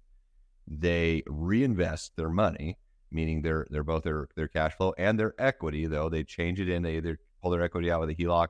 They 0.68 1.24
reinvest 1.28 2.16
their 2.16 2.30
money, 2.30 2.78
meaning 3.12 3.42
they're 3.42 3.68
they're 3.70 3.84
both 3.84 4.04
their 4.04 4.28
their 4.36 4.48
cash 4.48 4.76
flow 4.76 4.94
and 4.98 5.20
their 5.20 5.34
equity. 5.40 5.86
Though 5.88 6.10
they 6.10 6.24
change 6.24 6.60
it 6.60 6.70
in, 6.70 6.84
they 6.84 6.98
either 6.98 7.20
pull 7.42 7.52
their 7.52 7.62
equity 7.62 7.92
out 7.92 8.02
with 8.02 8.10
a 8.10 8.16
HELOC, 8.16 8.48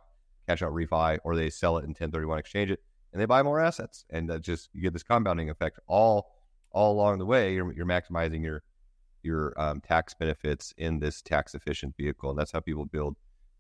cash 0.48 0.62
out 0.62 0.72
refi, 0.72 1.20
or 1.24 1.36
they 1.36 1.50
sell 1.50 1.78
it 1.78 1.82
in 1.84 1.90
1031 1.90 2.40
exchange 2.40 2.72
it, 2.72 2.80
and 3.14 3.22
they 3.22 3.26
buy 3.26 3.44
more 3.44 3.60
assets. 3.60 4.06
And 4.10 4.30
that 4.30 4.42
just 4.42 4.70
you 4.74 4.82
get 4.82 4.94
this 4.94 5.04
compounding 5.04 5.50
effect 5.50 5.80
all 5.88 6.32
all 6.72 6.94
along 6.94 7.20
the 7.20 7.26
way. 7.26 7.54
You're 7.54 7.72
you're 7.74 7.86
maximizing 7.86 8.44
your 8.44 8.64
your 9.22 9.60
um, 9.60 9.82
tax 9.82 10.14
benefits 10.14 10.74
in 10.78 11.00
this 11.00 11.22
tax 11.22 11.54
efficient 11.54 11.96
vehicle, 11.96 12.30
and 12.32 12.40
that's 12.40 12.52
how 12.52 12.60
people 12.60 12.86
build 12.86 13.16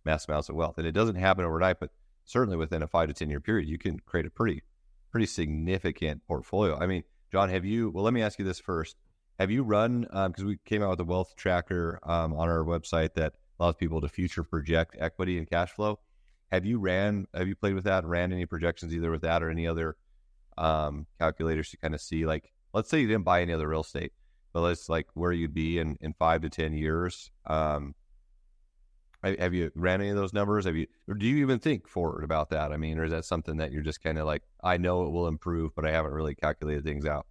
mass 0.06 0.28
amounts 0.28 0.50
of 0.50 0.56
wealth. 0.56 0.78
And 0.78 0.88
it 0.88 0.92
doesn't 0.92 1.16
happen 1.16 1.46
overnight, 1.46 1.80
but 1.80 1.92
certainly 2.26 2.58
within 2.58 2.84
a 2.84 2.88
five 2.88 3.08
to 3.08 3.14
10 3.14 3.30
year 3.30 3.40
period, 3.40 3.68
you 3.68 3.78
can 3.78 4.00
create 4.00 4.26
a 4.26 4.30
pretty, 4.30 4.62
pretty 5.12 5.26
significant 5.26 6.26
portfolio. 6.28 6.78
I 6.78 6.88
mean, 6.88 7.04
John, 7.32 7.50
have 7.50 7.66
you, 7.66 7.90
well, 7.90 8.04
let 8.04 8.14
me 8.14 8.22
ask 8.22 8.40
you 8.40 8.46
this 8.46 8.60
first. 8.60 8.96
Have 9.40 9.52
you 9.52 9.64
run, 9.64 10.02
because 10.02 10.40
um, 10.40 10.48
we 10.48 10.58
came 10.66 10.82
out 10.82 10.92
with 10.92 11.00
a 11.02 11.06
wealth 11.06 11.36
tracker 11.36 12.00
um, 12.04 12.34
on 12.34 12.48
our 12.48 12.64
website 12.64 13.16
that 13.16 13.34
allows 13.60 13.76
people 13.76 14.02
to 14.02 14.08
future 14.08 14.44
project 14.44 14.96
equity 15.00 15.38
and 15.38 15.50
cash 15.50 15.72
flow. 15.72 16.00
Have 16.52 16.66
you 16.66 16.80
ran, 16.80 17.28
have 17.34 17.48
you 17.48 17.56
played 17.56 17.74
with 17.74 17.84
that, 17.86 18.06
ran 18.06 18.32
any 18.32 18.46
projections 18.46 18.94
either 18.94 19.12
with 19.12 19.22
that 19.22 19.44
or 19.44 19.50
any 19.50 19.68
other 19.68 19.98
um, 20.58 21.06
calculators 21.20 21.70
to 21.72 21.78
kind 21.78 21.94
of 21.94 22.02
see, 22.02 22.26
like, 22.26 22.54
let's 22.74 22.90
say 22.90 23.02
you 23.02 23.08
didn't 23.08 23.26
buy 23.26 23.42
any 23.42 23.52
other 23.52 23.68
real 23.68 23.82
estate, 23.82 24.14
but 24.54 24.62
let's 24.62 24.88
like 24.88 25.08
where 25.16 25.32
you'd 25.32 25.54
be 25.54 25.80
in, 25.80 25.98
in 26.02 26.14
five 26.14 26.42
to 26.42 26.50
10 26.50 26.74
years. 26.74 27.32
Um, 27.46 27.96
have 29.34 29.54
you 29.54 29.72
ran 29.76 30.02
any 30.02 30.10
of 30.10 30.16
those 30.16 30.34
numbers? 30.34 30.66
Have 30.66 30.76
you, 30.76 30.88
or 31.08 31.16
do 31.16 31.26
you 31.26 31.38
even 31.38 31.60
think 31.60 31.88
forward 31.88 32.24
about 32.24 32.50
that? 32.50 32.72
I 32.72 32.78
mean, 32.78 33.00
or 33.00 33.06
is 33.06 33.12
that 33.12 33.26
something 33.26 33.58
that 33.58 33.72
you're 33.72 33.82
just 33.82 34.04
kind 34.04 34.18
of 34.18 34.26
like, 34.26 34.44
I 34.64 34.78
know 34.78 35.04
it 35.06 35.12
will 35.12 35.28
improve, 35.28 35.74
but 35.76 35.86
I 35.86 35.92
haven't 35.92 36.14
really 36.14 36.36
calculated 36.36 36.84
things 36.84 37.06
out? 37.06 37.26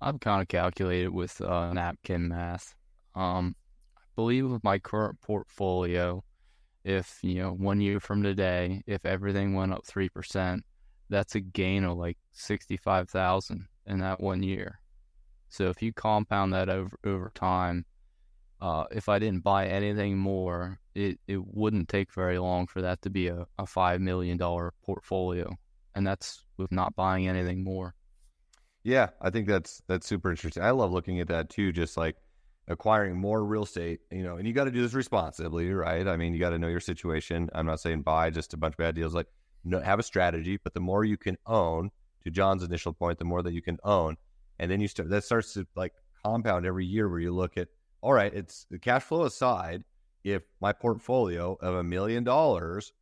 I've 0.00 0.20
kind 0.20 0.42
of 0.42 0.48
calculated 0.48 1.08
with 1.08 1.40
uh, 1.40 1.72
napkin 1.72 2.28
math. 2.28 2.74
Um, 3.14 3.56
I 3.96 4.02
believe 4.16 4.50
with 4.50 4.62
my 4.62 4.78
current 4.78 5.20
portfolio, 5.20 6.22
if 6.84 7.18
you 7.22 7.36
know 7.36 7.52
one 7.52 7.80
year 7.80 8.00
from 8.00 8.22
today, 8.22 8.82
if 8.86 9.06
everything 9.06 9.54
went 9.54 9.72
up 9.72 9.86
three 9.86 10.10
percent, 10.10 10.64
that's 11.08 11.34
a 11.34 11.40
gain 11.40 11.84
of 11.84 11.96
like 11.96 12.18
sixty-five 12.32 13.08
thousand 13.08 13.66
in 13.86 14.00
that 14.00 14.20
one 14.20 14.42
year. 14.42 14.80
So 15.48 15.68
if 15.70 15.80
you 15.80 15.92
compound 15.92 16.52
that 16.52 16.68
over 16.68 16.98
over 17.04 17.32
time, 17.34 17.86
uh, 18.64 18.86
if 18.90 19.10
I 19.10 19.18
didn't 19.18 19.44
buy 19.44 19.66
anything 19.66 20.16
more, 20.16 20.80
it, 20.94 21.18
it 21.28 21.38
wouldn't 21.46 21.90
take 21.90 22.14
very 22.14 22.38
long 22.38 22.66
for 22.66 22.80
that 22.80 23.02
to 23.02 23.10
be 23.10 23.28
a, 23.28 23.46
a 23.58 23.64
$5 23.64 24.00
million 24.00 24.38
portfolio. 24.82 25.54
And 25.94 26.06
that's 26.06 26.42
with 26.56 26.72
not 26.72 26.96
buying 26.96 27.28
anything 27.28 27.62
more. 27.62 27.94
Yeah, 28.82 29.10
I 29.20 29.28
think 29.28 29.48
that's 29.48 29.82
that's 29.86 30.06
super 30.06 30.30
interesting. 30.30 30.62
I 30.62 30.70
love 30.70 30.92
looking 30.92 31.20
at 31.20 31.28
that 31.28 31.50
too, 31.50 31.72
just 31.72 31.98
like 31.98 32.16
acquiring 32.66 33.18
more 33.18 33.44
real 33.44 33.64
estate, 33.64 34.00
you 34.10 34.22
know, 34.22 34.38
and 34.38 34.48
you 34.48 34.54
got 34.54 34.64
to 34.64 34.70
do 34.70 34.80
this 34.80 34.94
responsibly, 34.94 35.70
right? 35.70 36.08
I 36.08 36.16
mean, 36.16 36.32
you 36.32 36.40
got 36.40 36.50
to 36.50 36.58
know 36.58 36.68
your 36.68 36.80
situation. 36.80 37.50
I'm 37.54 37.66
not 37.66 37.80
saying 37.80 38.00
buy 38.00 38.30
just 38.30 38.54
a 38.54 38.56
bunch 38.56 38.72
of 38.74 38.78
bad 38.78 38.94
deals, 38.94 39.14
like 39.14 39.26
no, 39.62 39.78
have 39.80 39.98
a 39.98 40.02
strategy, 40.02 40.58
but 40.62 40.72
the 40.72 40.80
more 40.80 41.04
you 41.04 41.18
can 41.18 41.36
own, 41.46 41.90
to 42.24 42.30
John's 42.30 42.62
initial 42.62 42.94
point, 42.94 43.18
the 43.18 43.26
more 43.26 43.42
that 43.42 43.52
you 43.52 43.62
can 43.62 43.76
own, 43.84 44.16
and 44.58 44.70
then 44.70 44.80
you 44.80 44.88
start 44.88 45.10
that 45.10 45.24
starts 45.24 45.52
to 45.52 45.66
like 45.76 45.92
compound 46.24 46.64
every 46.64 46.86
year 46.86 47.10
where 47.10 47.20
you 47.20 47.34
look 47.34 47.58
at 47.58 47.68
all 48.04 48.12
right, 48.12 48.34
it's 48.34 48.66
the 48.70 48.78
cash 48.78 49.02
flow 49.02 49.24
aside, 49.24 49.82
if 50.24 50.42
my 50.60 50.74
portfolio 50.74 51.56
of 51.62 51.74
a 51.74 51.82
million 51.82 52.22
dollars 52.22 52.92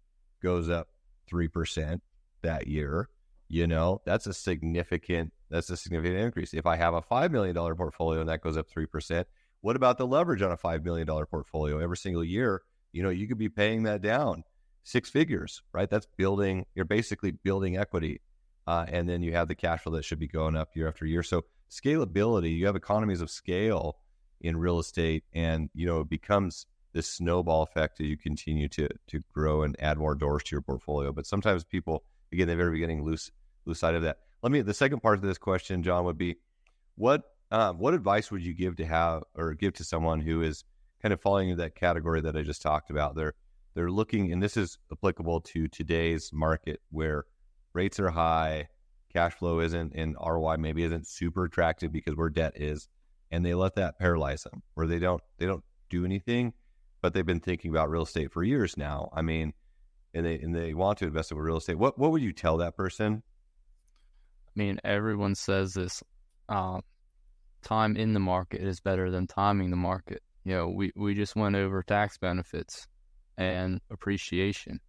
goes 0.41 0.71
up 0.71 0.88
3% 1.29 2.01
that 2.43 2.69
year, 2.69 3.09
you 3.49 3.67
know, 3.67 4.01
that's 4.07 4.29
a 4.29 4.33
significant 4.33 5.33
that's 5.51 5.71
a 5.71 5.77
significant 5.77 6.19
increase. 6.19 6.55
If 6.55 6.67
I 6.67 6.77
have 6.77 6.95
a 6.95 7.03
5 7.03 7.33
million 7.33 7.55
dollar 7.55 7.75
portfolio 7.75 8.21
and 8.21 8.29
that 8.29 8.43
goes 8.43 8.57
up 8.57 8.71
3%, 8.71 9.25
what 9.61 9.75
about 9.75 9.99
the 9.99 10.07
leverage 10.07 10.41
on 10.41 10.53
a 10.53 10.57
5 10.57 10.85
million 10.85 11.07
dollar 11.07 11.27
portfolio 11.27 11.81
every 11.81 11.97
single 11.97 12.23
year? 12.23 12.62
You 12.93 13.03
know, 13.03 13.11
you 13.11 13.27
could 13.27 13.38
be 13.38 13.49
paying 13.49 13.83
that 13.83 14.03
down 14.03 14.45
six 14.85 15.11
figures, 15.11 15.62
right? 15.73 15.91
That's 15.91 16.07
building, 16.17 16.65
you're 16.77 16.85
basically 16.85 17.33
building 17.33 17.77
equity. 17.77 18.21
Uh, 18.69 18.87
and 18.88 19.09
then 19.09 19.21
you 19.21 19.33
have 19.33 19.49
the 19.49 19.57
cash 19.57 19.81
flow 19.81 19.93
that 19.95 20.05
should 20.05 20.21
be 20.21 20.29
going 20.29 20.55
up 20.55 20.77
year 20.77 20.87
after 20.87 21.07
year. 21.07 21.25
So 21.25 21.45
scalability, 21.69 22.57
you 22.57 22.67
have 22.67 22.77
economies 22.77 23.21
of 23.21 23.29
scale 23.29 23.97
in 24.42 24.57
real 24.57 24.78
estate, 24.78 25.24
and 25.33 25.70
you 25.74 25.87
know 25.87 26.00
it 26.00 26.11
becomes 26.11 26.66
this 26.92 27.09
snowball 27.09 27.62
effect 27.62 28.00
as 28.00 28.07
you 28.07 28.16
continue 28.16 28.68
to 28.68 28.88
to 29.09 29.20
grow 29.33 29.62
and 29.62 29.76
add 29.81 29.98
more 29.98 30.14
doors 30.14 30.42
to 30.44 30.55
your 30.55 30.61
portfolio. 30.61 31.12
But 31.12 31.26
sometimes 31.26 31.64
people, 31.64 32.05
again, 32.33 32.48
the 32.48 32.57
very 32.57 32.72
beginning, 32.72 33.05
lose 33.05 33.31
lose 33.64 33.78
sight 33.78 33.94
of 33.94 34.02
that. 34.02 34.18
Let 34.42 34.52
me. 34.52 34.61
The 34.61 34.74
second 34.74 35.00
part 35.00 35.16
of 35.16 35.22
this 35.22 35.38
question, 35.38 35.83
John, 35.83 36.05
would 36.05 36.18
be 36.18 36.37
what 36.96 37.22
um, 37.50 37.78
what 37.78 37.94
advice 37.94 38.31
would 38.31 38.42
you 38.42 38.52
give 38.52 38.76
to 38.76 38.85
have 38.85 39.22
or 39.35 39.55
give 39.55 39.74
to 39.74 39.85
someone 39.85 40.20
who 40.20 40.42
is 40.42 40.64
kind 41.00 41.12
of 41.12 41.20
falling 41.20 41.48
into 41.48 41.62
that 41.62 41.74
category 41.74 42.20
that 42.20 42.37
I 42.37 42.42
just 42.42 42.62
talked 42.62 42.90
about? 42.90 43.14
They're 43.14 43.35
they're 43.74 43.90
looking, 43.90 44.33
and 44.33 44.42
this 44.42 44.57
is 44.57 44.78
applicable 44.90 45.40
to 45.40 45.68
today's 45.68 46.31
market 46.33 46.81
where 46.90 47.24
rates 47.72 47.98
are 47.98 48.11
high, 48.11 48.68
cash 49.12 49.35
flow 49.35 49.61
isn't, 49.61 49.92
and 49.94 50.16
ROI 50.20 50.57
maybe 50.59 50.83
isn't 50.85 51.07
super 51.07 51.44
attractive 51.44 51.92
because 51.92 52.16
where 52.16 52.28
debt 52.28 52.52
is 52.57 52.88
and 53.33 53.45
they 53.45 53.55
let 53.55 53.75
that 53.75 53.99
paralyze 53.99 54.45
them 54.45 54.62
where 54.75 54.87
they 54.87 55.01
don't 55.01 55.23
they 55.38 55.47
don't 55.47 55.64
do 55.90 56.05
anything 56.05 56.53
but 57.01 57.12
they've 57.12 57.27
been 57.27 57.40
thinking 57.40 57.71
about 57.71 57.90
real 57.90 58.03
estate 58.03 58.31
for 58.31 58.45
years 58.45 58.77
now 58.77 59.11
i 59.12 59.21
mean 59.21 59.53
and 60.14 60.27
they 60.27 60.38
and 60.38 60.55
they 60.55 60.75
want 60.75 60.99
to 60.99 61.07
invest 61.07 61.33
in 61.33 61.38
real 61.38 61.57
estate, 61.57 61.79
what 61.79 61.99
what 61.99 62.11
would 62.11 62.23
you 62.23 62.33
tell 62.33 62.59
that 62.59 62.77
person? 62.77 63.23
I 64.49 64.53
mean, 64.55 64.79
everyone 64.85 65.35
says 65.35 65.75
this. 65.75 66.03
Uh, 66.49 66.81
time 67.62 67.97
in 67.97 68.12
the 68.12 68.21
market 68.21 68.61
is 68.61 68.81
better 68.81 69.11
than 69.11 69.27
timing 69.27 69.71
the 69.71 69.77
market. 69.77 70.21
You 70.45 70.53
know, 70.53 70.68
we, 70.68 70.92
we 70.97 71.14
just 71.14 71.37
went 71.37 71.55
over 71.55 71.83
tax 71.83 72.18
benefits 72.18 72.87
and 73.38 73.81
appreciation. 73.90 74.81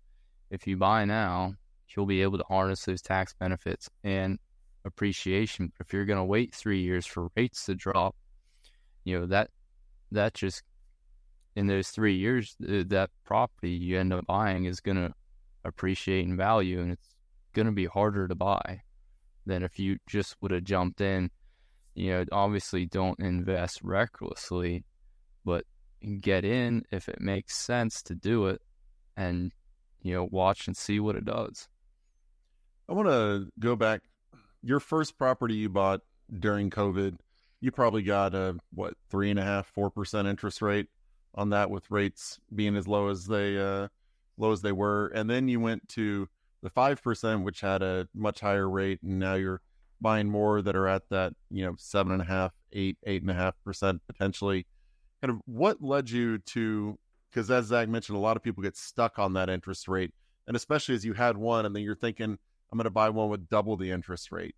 If 0.49 0.67
you 0.67 0.75
buy 0.75 1.05
now, 1.05 1.53
you'll 1.95 2.07
be 2.07 2.23
able 2.23 2.39
to 2.39 2.43
harness 2.49 2.83
those 2.83 3.01
tax 3.01 3.33
benefits 3.39 3.89
and 4.03 4.39
appreciation. 4.83 5.71
But 5.77 5.87
if 5.87 5.93
you're 5.93 6.05
going 6.05 6.17
to 6.17 6.25
wait 6.25 6.53
three 6.53 6.81
years 6.81 7.05
for 7.05 7.29
rates 7.37 7.67
to 7.67 7.75
drop, 7.75 8.15
you 9.03 9.19
know 9.19 9.25
that 9.27 9.49
that 10.11 10.33
just 10.33 10.63
in 11.55 11.67
those 11.67 11.89
three 11.89 12.15
years, 12.15 12.55
uh, 12.63 12.83
that 12.87 13.11
property 13.23 13.71
you 13.71 13.99
end 13.99 14.13
up 14.13 14.25
buying 14.25 14.65
is 14.65 14.79
going 14.79 14.97
to 14.97 15.13
appreciate 15.63 16.25
in 16.25 16.35
value, 16.35 16.79
and 16.81 16.91
it's 16.91 17.15
going 17.53 17.67
to 17.67 17.71
be 17.71 17.85
harder 17.85 18.27
to 18.27 18.35
buy 18.35 18.81
than 19.45 19.63
if 19.63 19.77
you 19.77 19.97
just 20.07 20.35
would 20.41 20.51
have 20.51 20.63
jumped 20.63 21.01
in. 21.01 21.29
You 21.95 22.11
know, 22.11 22.25
obviously, 22.31 22.85
don't 22.85 23.19
invest 23.19 23.81
recklessly, 23.83 24.83
but 25.45 25.65
get 26.21 26.43
in 26.43 26.83
if 26.91 27.07
it 27.07 27.21
makes 27.21 27.55
sense 27.55 28.01
to 28.03 28.15
do 28.15 28.47
it, 28.47 28.61
and 29.15 29.51
you 30.01 30.13
know, 30.13 30.27
watch 30.31 30.67
and 30.67 30.75
see 30.75 30.99
what 30.99 31.15
it 31.15 31.25
does. 31.25 31.67
I 32.89 32.93
want 32.93 33.07
to 33.07 33.47
go 33.59 33.75
back. 33.75 34.01
Your 34.61 34.79
first 34.79 35.17
property 35.17 35.55
you 35.55 35.69
bought 35.69 36.01
during 36.39 36.69
COVID, 36.69 37.17
you 37.63 37.71
probably 37.71 38.03
got 38.03 38.35
a 38.35 38.57
what 38.73 38.95
three 39.09 39.29
and 39.29 39.39
a 39.39 39.43
half, 39.43 39.67
four 39.67 39.89
percent 39.89 40.27
interest 40.27 40.61
rate 40.61 40.87
on 41.33 41.51
that, 41.51 41.69
with 41.69 41.89
rates 41.89 42.37
being 42.53 42.75
as 42.75 42.89
low 42.89 43.07
as 43.07 43.25
they 43.25 43.57
uh, 43.57 43.87
low 44.37 44.51
as 44.51 44.61
they 44.61 44.73
were, 44.73 45.07
and 45.15 45.29
then 45.29 45.47
you 45.47 45.61
went 45.61 45.87
to 45.87 46.27
the 46.61 46.69
five 46.69 47.01
percent, 47.01 47.45
which 47.45 47.61
had 47.61 47.81
a 47.81 48.09
much 48.13 48.41
higher 48.41 48.69
rate, 48.69 49.01
and 49.01 49.17
now 49.17 49.35
you're 49.35 49.61
buying 50.01 50.29
more 50.29 50.61
that 50.61 50.75
are 50.75 50.87
at 50.87 51.07
that 51.09 51.33
you 51.49 51.63
know 51.63 51.73
seven 51.77 52.11
and 52.11 52.21
a 52.21 52.25
half, 52.25 52.51
eight, 52.73 52.97
eight 53.05 53.21
and 53.21 53.31
a 53.31 53.33
half 53.33 53.55
percent 53.63 54.01
potentially. 54.07 54.67
Kind 55.21 55.31
of 55.31 55.39
what 55.45 55.81
led 55.81 56.09
you 56.09 56.39
to 56.39 56.99
because 57.31 57.49
as 57.49 57.67
Zach 57.67 57.87
mentioned, 57.87 58.17
a 58.17 58.21
lot 58.21 58.35
of 58.35 58.43
people 58.43 58.61
get 58.61 58.75
stuck 58.75 59.17
on 59.17 59.33
that 59.33 59.49
interest 59.49 59.87
rate, 59.87 60.11
and 60.47 60.57
especially 60.57 60.95
as 60.95 61.05
you 61.05 61.13
had 61.13 61.37
one, 61.37 61.65
and 61.65 61.73
then 61.73 61.81
you're 61.81 61.95
thinking, 61.95 62.37
I'm 62.71 62.77
going 62.77 62.83
to 62.83 62.89
buy 62.89 63.09
one 63.09 63.29
with 63.29 63.47
double 63.47 63.77
the 63.77 63.89
interest 63.89 64.33
rate. 64.33 64.55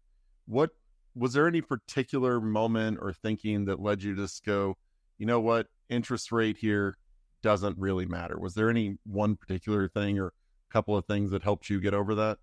What 0.48 0.72
was 1.16 1.34
there 1.34 1.48
any 1.48 1.62
particular 1.62 2.42
moment 2.42 3.00
or 3.02 3.14
thinking 3.14 3.66
that 3.66 3.80
led 3.80 4.04
you 4.04 4.16
to 4.16 4.24
just 4.24 4.46
go, 4.46 4.76
you 5.18 5.26
know 5.26 5.40
what, 5.40 5.68
interest 5.90 6.32
rate 6.32 6.58
here 6.58 6.98
doesn't 7.42 7.78
really 7.78 8.06
matter? 8.06 8.38
Was 8.40 8.54
there 8.54 8.70
any 8.70 8.98
one 9.06 9.36
particular 9.36 9.88
thing 9.88 10.20
or 10.20 10.28
a 10.28 10.32
couple 10.72 10.98
of 10.98 11.06
things 11.06 11.32
that 11.32 11.44
helped 11.44 11.70
you 11.70 11.80
get 11.80 11.94
over 11.94 12.16
that? 12.16 12.38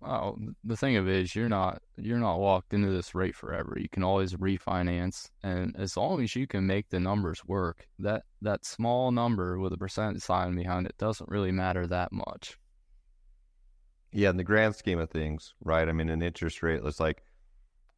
Well, 0.00 0.38
the 0.64 0.76
thing 0.76 0.96
of 0.96 1.08
it 1.08 1.16
is, 1.16 1.34
you're 1.34 1.48
not 1.48 1.80
you're 1.96 2.18
not 2.18 2.36
locked 2.36 2.74
into 2.74 2.90
this 2.90 3.14
rate 3.14 3.34
forever. 3.34 3.78
You 3.78 3.88
can 3.88 4.02
always 4.02 4.34
refinance, 4.34 5.30
and 5.42 5.74
as 5.78 5.96
long 5.96 6.22
as 6.22 6.36
you 6.36 6.46
can 6.46 6.66
make 6.66 6.90
the 6.90 7.00
numbers 7.00 7.42
work, 7.46 7.86
that 8.00 8.24
that 8.42 8.66
small 8.66 9.12
number 9.12 9.58
with 9.58 9.72
a 9.72 9.78
percent 9.78 10.20
sign 10.20 10.56
behind 10.56 10.86
it 10.86 10.98
doesn't 10.98 11.30
really 11.30 11.52
matter 11.52 11.86
that 11.86 12.12
much. 12.12 12.58
Yeah, 14.12 14.28
in 14.28 14.36
the 14.36 14.44
grand 14.44 14.76
scheme 14.76 14.98
of 14.98 15.10
things, 15.10 15.54
right? 15.64 15.88
I 15.88 15.92
mean, 15.92 16.10
an 16.10 16.22
interest 16.22 16.62
rate, 16.62 16.82
it's 16.84 17.00
like 17.00 17.22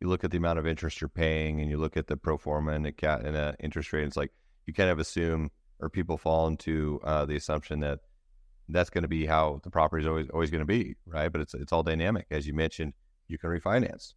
you 0.00 0.08
look 0.08 0.24
at 0.24 0.30
the 0.30 0.36
amount 0.36 0.58
of 0.58 0.66
interest 0.66 1.00
you're 1.00 1.08
paying, 1.08 1.60
and 1.60 1.70
you 1.70 1.78
look 1.78 1.96
at 1.96 2.06
the 2.06 2.16
pro 2.16 2.36
forma 2.36 2.72
and 2.72 2.86
a 2.86 2.92
cat 2.92 3.24
and 3.24 3.36
a 3.36 3.54
interest 3.60 3.92
rate. 3.92 4.06
It's 4.06 4.16
like 4.16 4.32
you 4.66 4.74
kind 4.74 4.90
of 4.90 4.98
assume, 4.98 5.50
or 5.80 5.88
people 5.88 6.16
fall 6.18 6.46
into 6.46 7.00
uh, 7.04 7.24
the 7.24 7.36
assumption 7.36 7.80
that 7.80 8.00
that's 8.68 8.90
going 8.90 9.02
to 9.02 9.08
be 9.08 9.26
how 9.26 9.60
the 9.62 9.70
property 9.70 10.02
is 10.02 10.08
always 10.08 10.28
always 10.30 10.50
going 10.50 10.60
to 10.60 10.66
be, 10.66 10.96
right? 11.06 11.30
But 11.30 11.40
it's 11.40 11.54
it's 11.54 11.72
all 11.72 11.82
dynamic, 11.82 12.26
as 12.30 12.46
you 12.46 12.54
mentioned. 12.54 12.92
You 13.28 13.38
can 13.38 13.50
refinance, 13.50 14.14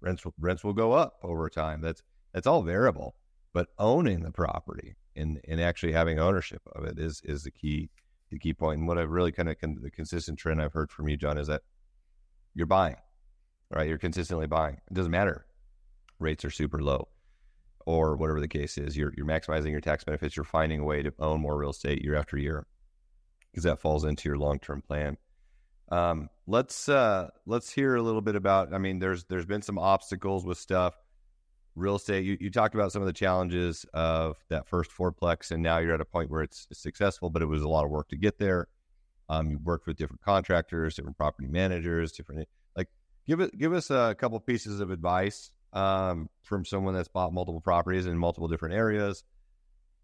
rents 0.00 0.24
rents 0.38 0.64
will 0.64 0.74
go 0.74 0.92
up 0.92 1.14
over 1.22 1.48
time. 1.48 1.80
That's 1.80 2.02
that's 2.32 2.46
all 2.46 2.62
variable. 2.62 3.14
But 3.54 3.68
owning 3.78 4.22
the 4.22 4.30
property 4.30 4.96
and 5.14 5.40
and 5.46 5.60
actually 5.60 5.92
having 5.92 6.18
ownership 6.18 6.62
of 6.74 6.84
it 6.84 6.98
is 6.98 7.20
is 7.24 7.44
the 7.44 7.50
key 7.50 7.90
the 8.30 8.38
key 8.38 8.54
point. 8.54 8.78
And 8.80 8.88
what 8.88 8.98
I've 8.98 9.10
really 9.10 9.32
kind 9.32 9.48
of 9.48 9.58
con- 9.58 9.78
the 9.80 9.90
consistent 9.90 10.38
trend 10.38 10.60
I've 10.60 10.72
heard 10.72 10.90
from 10.90 11.08
you, 11.08 11.16
John, 11.16 11.38
is 11.38 11.48
that 11.48 11.62
you're 12.54 12.66
buying, 12.66 12.96
right? 13.72 13.88
You're 13.88 13.98
consistently 13.98 14.46
buying. 14.46 14.74
It 14.74 14.94
doesn't 14.94 15.10
matter 15.10 15.46
rates 16.22 16.44
are 16.44 16.50
super 16.50 16.80
low 16.82 17.08
or 17.84 18.16
whatever 18.16 18.40
the 18.40 18.48
case 18.48 18.78
is. 18.78 18.96
You're 18.96 19.12
you're 19.16 19.26
maximizing 19.26 19.72
your 19.72 19.80
tax 19.80 20.04
benefits. 20.04 20.36
You're 20.36 20.44
finding 20.44 20.80
a 20.80 20.84
way 20.84 21.02
to 21.02 21.12
own 21.18 21.40
more 21.40 21.58
real 21.58 21.70
estate 21.70 22.02
year 22.02 22.14
after 22.14 22.38
year 22.38 22.66
because 23.50 23.64
that 23.64 23.80
falls 23.80 24.04
into 24.04 24.28
your 24.28 24.38
long 24.38 24.58
term 24.60 24.80
plan. 24.80 25.16
Um, 25.90 26.30
let's 26.46 26.88
uh, 26.88 27.28
let's 27.44 27.70
hear 27.70 27.96
a 27.96 28.02
little 28.02 28.22
bit 28.22 28.36
about. 28.36 28.72
I 28.72 28.78
mean, 28.78 28.98
there's 28.98 29.24
there's 29.24 29.46
been 29.46 29.62
some 29.62 29.78
obstacles 29.78 30.46
with 30.46 30.58
stuff. 30.58 30.94
Real 31.74 31.96
estate. 31.96 32.24
You, 32.24 32.36
you 32.38 32.50
talked 32.50 32.74
about 32.74 32.92
some 32.92 33.00
of 33.00 33.06
the 33.06 33.14
challenges 33.14 33.86
of 33.94 34.36
that 34.50 34.68
first 34.68 34.90
fourplex, 34.90 35.50
and 35.50 35.62
now 35.62 35.78
you're 35.78 35.94
at 35.94 36.02
a 36.02 36.06
point 36.06 36.30
where 36.30 36.42
it's 36.42 36.66
successful, 36.72 37.30
but 37.30 37.40
it 37.40 37.46
was 37.46 37.62
a 37.62 37.68
lot 37.68 37.84
of 37.84 37.90
work 37.90 38.08
to 38.10 38.16
get 38.16 38.38
there. 38.38 38.68
Um, 39.30 39.50
you 39.50 39.58
worked 39.58 39.86
with 39.86 39.96
different 39.96 40.20
contractors, 40.20 40.96
different 40.96 41.16
property 41.16 41.48
managers, 41.48 42.12
different 42.12 42.46
give 43.26 43.40
it 43.40 43.56
give 43.56 43.72
us 43.72 43.90
a 43.90 44.14
couple 44.18 44.38
pieces 44.40 44.80
of 44.80 44.90
advice 44.90 45.50
um, 45.72 46.28
from 46.42 46.64
someone 46.64 46.94
that's 46.94 47.08
bought 47.08 47.32
multiple 47.32 47.60
properties 47.60 48.06
in 48.06 48.18
multiple 48.18 48.48
different 48.48 48.74
areas 48.74 49.24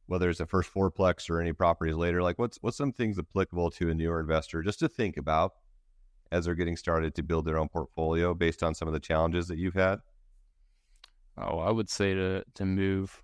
whether 0.09 0.31
it's 0.31 0.41
a 0.41 0.47
first 0.47 0.73
fourplex 0.73 1.29
or 1.31 1.41
any 1.41 1.53
properties 1.53 1.95
later, 1.95 2.23
like 2.23 2.39
what's 2.39 2.59
what's 2.63 2.77
some 2.77 2.93
things 2.93 3.19
applicable 3.19 3.71
to 3.71 3.91
a 3.91 3.95
newer 3.95 4.21
investor 4.21 4.63
just 4.63 4.81
to 4.81 4.89
think 4.89 5.19
about 5.19 5.53
as 6.33 6.45
they're 6.47 6.55
getting 6.55 6.77
started 6.77 7.15
to 7.15 7.23
build 7.23 7.45
their 7.45 7.59
own 7.59 7.69
portfolio 7.69 8.35
based 8.35 8.63
on 8.63 8.75
some 8.75 8.89
of 8.89 8.95
the 8.95 9.01
challenges 9.01 9.47
that 9.49 9.59
you've 9.59 9.75
had? 9.75 10.01
Oh, 11.37 11.59
I 11.59 11.71
would 11.71 11.91
say 11.91 12.15
to 12.15 12.43
to 12.55 12.65
move 12.65 13.23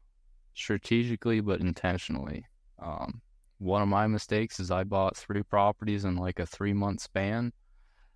strategically 0.54 1.40
but 1.40 1.60
intentionally. 1.60 2.44
Um, 2.78 3.22
one 3.58 3.80
of 3.80 3.88
my 3.88 4.06
mistakes 4.06 4.60
is 4.60 4.70
I 4.70 4.84
bought 4.84 5.16
three 5.16 5.42
properties 5.42 6.04
in 6.04 6.16
like 6.16 6.38
a 6.38 6.46
three 6.46 6.74
month 6.74 7.00
span. 7.00 7.52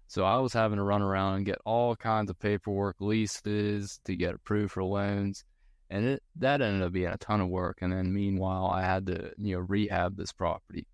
So 0.09 0.25
I 0.25 0.39
was 0.39 0.53
having 0.53 0.79
to 0.79 0.83
run 0.83 1.03
around 1.03 1.37
and 1.37 1.47
get 1.47 1.59
all 1.65 1.95
kinds 1.95 2.31
of 2.31 2.39
paperwork, 2.39 2.97
leases 2.99 4.01
to 4.05 4.17
get 4.17 4.35
approved 4.35 4.73
for 4.73 4.83
loans 4.83 5.45
and 5.91 6.07
it 6.07 6.23
that 6.37 6.61
ended 6.61 6.83
up 6.83 6.93
being 6.93 7.07
a 7.07 7.17
ton 7.17 7.41
of 7.41 7.49
work. 7.49 7.79
And 7.81 7.93
then 7.93 8.13
meanwhile, 8.13 8.67
I 8.67 8.83
had 8.83 9.07
to 9.07 9.33
you 9.39 9.57
know 9.57 9.61
rehab 9.61 10.17
this 10.17 10.33
property. 10.33 10.87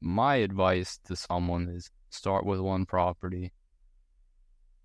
My 0.00 0.36
advice 0.36 0.98
to 1.06 1.16
someone 1.16 1.68
is 1.68 1.90
start 2.10 2.46
with 2.46 2.60
one 2.60 2.86
property 2.86 3.52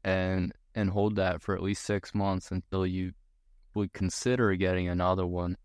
and 0.04 0.52
and 0.76 0.90
hold 0.90 1.16
that 1.18 1.42
for 1.42 1.56
at 1.56 1.62
least 1.62 1.84
six 1.84 2.16
months 2.16 2.52
until 2.52 2.86
you 2.86 3.14
would 3.76 3.94
consider 3.94 4.56
getting 4.56 4.88
another 4.90 5.26
one. 5.26 5.58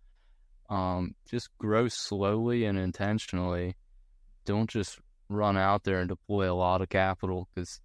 Um, 0.69 1.15
just 1.29 1.49
grow 1.59 1.89
slowly 1.89 2.67
and 2.67 2.79
intentionally. 2.79 3.77
Don't 4.45 4.69
just 4.69 4.99
run 5.31 5.57
out 5.57 5.85
there 5.85 6.01
and 6.01 6.09
deploy 6.09 6.51
a 6.51 6.55
lot 6.55 6.83
of 6.83 6.91
capital 6.91 7.49
because 7.55 7.81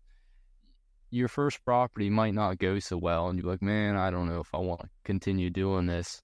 your 1.14 1.28
first 1.28 1.64
property 1.64 2.10
might 2.10 2.34
not 2.34 2.58
go 2.58 2.80
so 2.80 2.98
well, 2.98 3.30
and 3.30 3.38
you're 3.38 3.50
like, 3.50 3.62
man, 3.62 3.96
I 3.96 4.10
don't 4.10 4.28
know 4.28 4.40
if 4.40 4.50
I 4.54 4.58
want 4.58 4.82
to 4.82 4.90
continue 5.04 5.52
doing 5.52 5.86
this. 5.86 6.22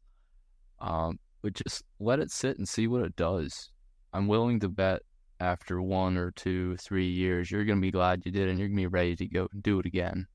Um, 0.80 1.19
but 1.43 1.54
just 1.54 1.84
let 1.99 2.19
it 2.19 2.32
sit 2.32 2.58
and 2.58 2.67
see 2.67 2.88
what 2.88 3.04
it 3.04 3.15
does. 3.15 3.69
I'm 4.13 4.28
willing 4.28 4.60
to 4.62 4.69
bet 4.69 5.02
after 5.39 5.80
one 5.82 6.17
or 6.17 6.32
two, 6.32 6.75
three 6.78 7.08
years, 7.08 7.52
you're 7.52 7.65
going 7.65 7.78
to 7.78 7.82
be 7.82 7.91
glad 7.91 8.23
you 8.25 8.32
did, 8.32 8.49
and 8.49 8.58
you're 8.58 8.67
going 8.67 8.78
to 8.78 8.82
be 8.82 8.88
ready 8.88 9.15
to 9.15 9.28
go 9.28 9.47
do 9.62 9.80
it 9.80 9.86
again. 9.86 10.28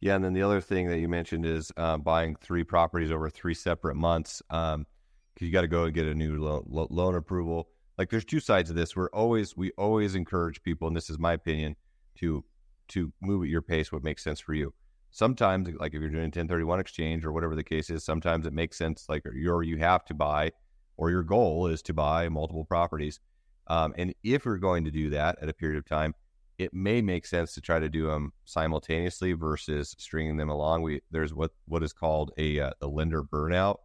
Yeah, 0.00 0.14
and 0.14 0.24
then 0.24 0.32
the 0.32 0.42
other 0.42 0.60
thing 0.60 0.88
that 0.88 0.98
you 0.98 1.08
mentioned 1.08 1.44
is 1.44 1.72
uh, 1.76 1.96
buying 1.96 2.36
three 2.36 2.62
properties 2.62 3.10
over 3.10 3.28
three 3.28 3.54
separate 3.54 3.96
months 3.96 4.40
because 4.48 4.74
um, 4.74 4.86
you 5.40 5.50
got 5.50 5.62
to 5.62 5.68
go 5.68 5.84
and 5.84 5.94
get 5.94 6.06
a 6.06 6.14
new 6.14 6.40
lo- 6.40 6.64
lo- 6.68 6.86
loan 6.90 7.16
approval. 7.16 7.68
Like, 7.98 8.10
there's 8.10 8.24
two 8.24 8.40
sides 8.40 8.70
of 8.70 8.76
this. 8.76 8.94
We're 8.94 9.10
always 9.10 9.56
we 9.56 9.72
always 9.72 10.14
encourage 10.14 10.62
people, 10.62 10.86
and 10.86 10.96
this 10.96 11.10
is 11.10 11.18
my 11.18 11.32
opinion, 11.32 11.76
to 12.18 12.44
to 12.88 13.12
move 13.20 13.42
at 13.44 13.48
your 13.48 13.62
pace 13.62 13.92
what 13.92 14.04
makes 14.04 14.22
sense 14.22 14.40
for 14.40 14.54
you. 14.54 14.72
Sometimes, 15.10 15.68
like 15.78 15.94
if 15.94 16.00
you're 16.00 16.10
doing 16.10 16.24
a 16.24 16.26
1031 16.26 16.80
exchange 16.80 17.24
or 17.24 17.32
whatever 17.32 17.54
the 17.54 17.64
case 17.64 17.88
is, 17.88 18.04
sometimes 18.04 18.46
it 18.46 18.52
makes 18.52 18.76
sense, 18.76 19.06
like 19.08 19.22
you're 19.34 19.62
you 19.62 19.78
have 19.78 20.04
to 20.06 20.14
buy, 20.14 20.52
or 20.96 21.10
your 21.10 21.22
goal 21.22 21.66
is 21.68 21.82
to 21.82 21.94
buy 21.94 22.28
multiple 22.28 22.64
properties. 22.64 23.20
Um, 23.68 23.94
and 23.96 24.14
if 24.22 24.44
you're 24.44 24.58
going 24.58 24.84
to 24.84 24.90
do 24.90 25.10
that 25.10 25.38
at 25.40 25.48
a 25.48 25.54
period 25.54 25.78
of 25.78 25.86
time, 25.86 26.14
it 26.58 26.72
may 26.72 27.02
make 27.02 27.26
sense 27.26 27.52
to 27.54 27.60
try 27.60 27.78
to 27.78 27.88
do 27.88 28.06
them 28.06 28.32
simultaneously 28.44 29.32
versus 29.32 29.94
stringing 29.98 30.36
them 30.36 30.48
along. 30.48 30.82
We 30.82 31.00
there's 31.10 31.34
what 31.34 31.52
what 31.66 31.82
is 31.82 31.92
called 31.92 32.32
a 32.38 32.60
uh, 32.60 32.70
a 32.80 32.86
lender 32.86 33.22
burnout, 33.22 33.76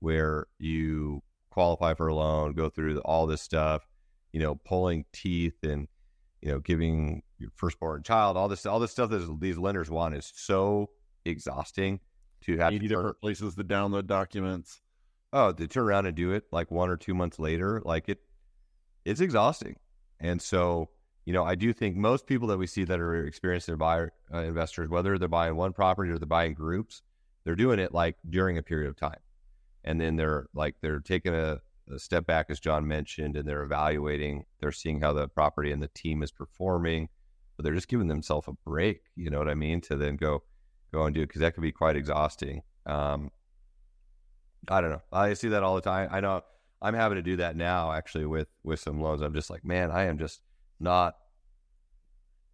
where 0.00 0.46
you 0.58 1.22
qualify 1.50 1.94
for 1.94 2.08
a 2.08 2.14
loan, 2.14 2.52
go 2.52 2.68
through 2.68 2.98
all 3.00 3.26
this 3.26 3.42
stuff, 3.42 3.86
you 4.32 4.40
know, 4.40 4.56
pulling 4.64 5.04
teeth 5.12 5.62
and 5.62 5.86
you 6.44 6.52
know, 6.52 6.60
giving 6.60 7.22
your 7.38 7.50
firstborn 7.56 8.02
child, 8.02 8.36
all 8.36 8.48
this, 8.48 8.66
all 8.66 8.78
this 8.78 8.90
stuff 8.90 9.08
that 9.10 9.40
these 9.40 9.56
lenders 9.56 9.90
want 9.90 10.14
is 10.14 10.30
so 10.36 10.90
exhausting 11.24 11.98
to 12.42 12.58
have 12.58 12.74
80 12.74 12.86
different 12.88 13.20
places 13.22 13.54
to 13.54 13.64
download 13.64 14.06
documents. 14.06 14.82
Oh, 15.32 15.52
to 15.52 15.66
turn 15.66 15.84
around 15.84 16.06
and 16.06 16.14
do 16.14 16.32
it 16.32 16.44
like 16.52 16.70
one 16.70 16.90
or 16.90 16.98
two 16.98 17.14
months 17.14 17.38
later, 17.38 17.80
like 17.84 18.10
it, 18.10 18.18
it's 19.06 19.22
exhausting. 19.22 19.76
And 20.20 20.40
so, 20.40 20.90
you 21.24 21.32
know, 21.32 21.44
I 21.44 21.54
do 21.54 21.72
think 21.72 21.96
most 21.96 22.26
people 22.26 22.46
that 22.48 22.58
we 22.58 22.66
see 22.66 22.84
that 22.84 23.00
are 23.00 23.24
experienced 23.24 23.66
their 23.66 23.78
buyer 23.78 24.12
uh, 24.32 24.38
investors, 24.38 24.90
whether 24.90 25.18
they're 25.18 25.28
buying 25.28 25.56
one 25.56 25.72
property 25.72 26.12
or 26.12 26.18
they're 26.18 26.26
buying 26.26 26.52
groups, 26.52 27.00
they're 27.44 27.56
doing 27.56 27.78
it 27.78 27.94
like 27.94 28.16
during 28.28 28.58
a 28.58 28.62
period 28.62 28.90
of 28.90 28.96
time, 28.96 29.18
and 29.82 29.98
then 29.98 30.16
they're 30.16 30.46
like 30.54 30.76
they're 30.82 31.00
taking 31.00 31.34
a, 31.34 31.60
step 31.96 32.26
back, 32.26 32.46
as 32.48 32.60
John 32.60 32.86
mentioned, 32.86 33.36
and 33.36 33.46
they're 33.48 33.62
evaluating. 33.62 34.44
They're 34.60 34.72
seeing 34.72 35.00
how 35.00 35.12
the 35.12 35.28
property 35.28 35.70
and 35.70 35.82
the 35.82 35.90
team 35.94 36.22
is 36.22 36.32
performing, 36.32 37.08
but 37.56 37.64
they're 37.64 37.74
just 37.74 37.88
giving 37.88 38.08
themselves 38.08 38.48
a 38.48 38.52
break. 38.64 39.02
You 39.16 39.30
know 39.30 39.38
what 39.38 39.48
I 39.48 39.54
mean? 39.54 39.80
To 39.82 39.96
then 39.96 40.16
go 40.16 40.42
go 40.92 41.04
and 41.04 41.14
do 41.14 41.22
it 41.22 41.26
because 41.26 41.40
that 41.40 41.54
could 41.54 41.62
be 41.62 41.72
quite 41.72 41.96
exhausting. 41.96 42.62
Um, 42.86 43.30
I 44.68 44.80
don't 44.80 44.90
know. 44.90 45.02
I 45.12 45.34
see 45.34 45.48
that 45.48 45.62
all 45.62 45.74
the 45.74 45.80
time. 45.80 46.08
I 46.10 46.20
know 46.20 46.42
I'm 46.80 46.94
having 46.94 47.16
to 47.16 47.22
do 47.22 47.36
that 47.36 47.56
now 47.56 47.92
actually 47.92 48.26
with 48.26 48.48
with 48.62 48.80
some 48.80 49.00
loans. 49.00 49.22
I'm 49.22 49.34
just 49.34 49.50
like, 49.50 49.64
man, 49.64 49.90
I 49.90 50.04
am 50.04 50.18
just 50.18 50.40
not. 50.80 51.14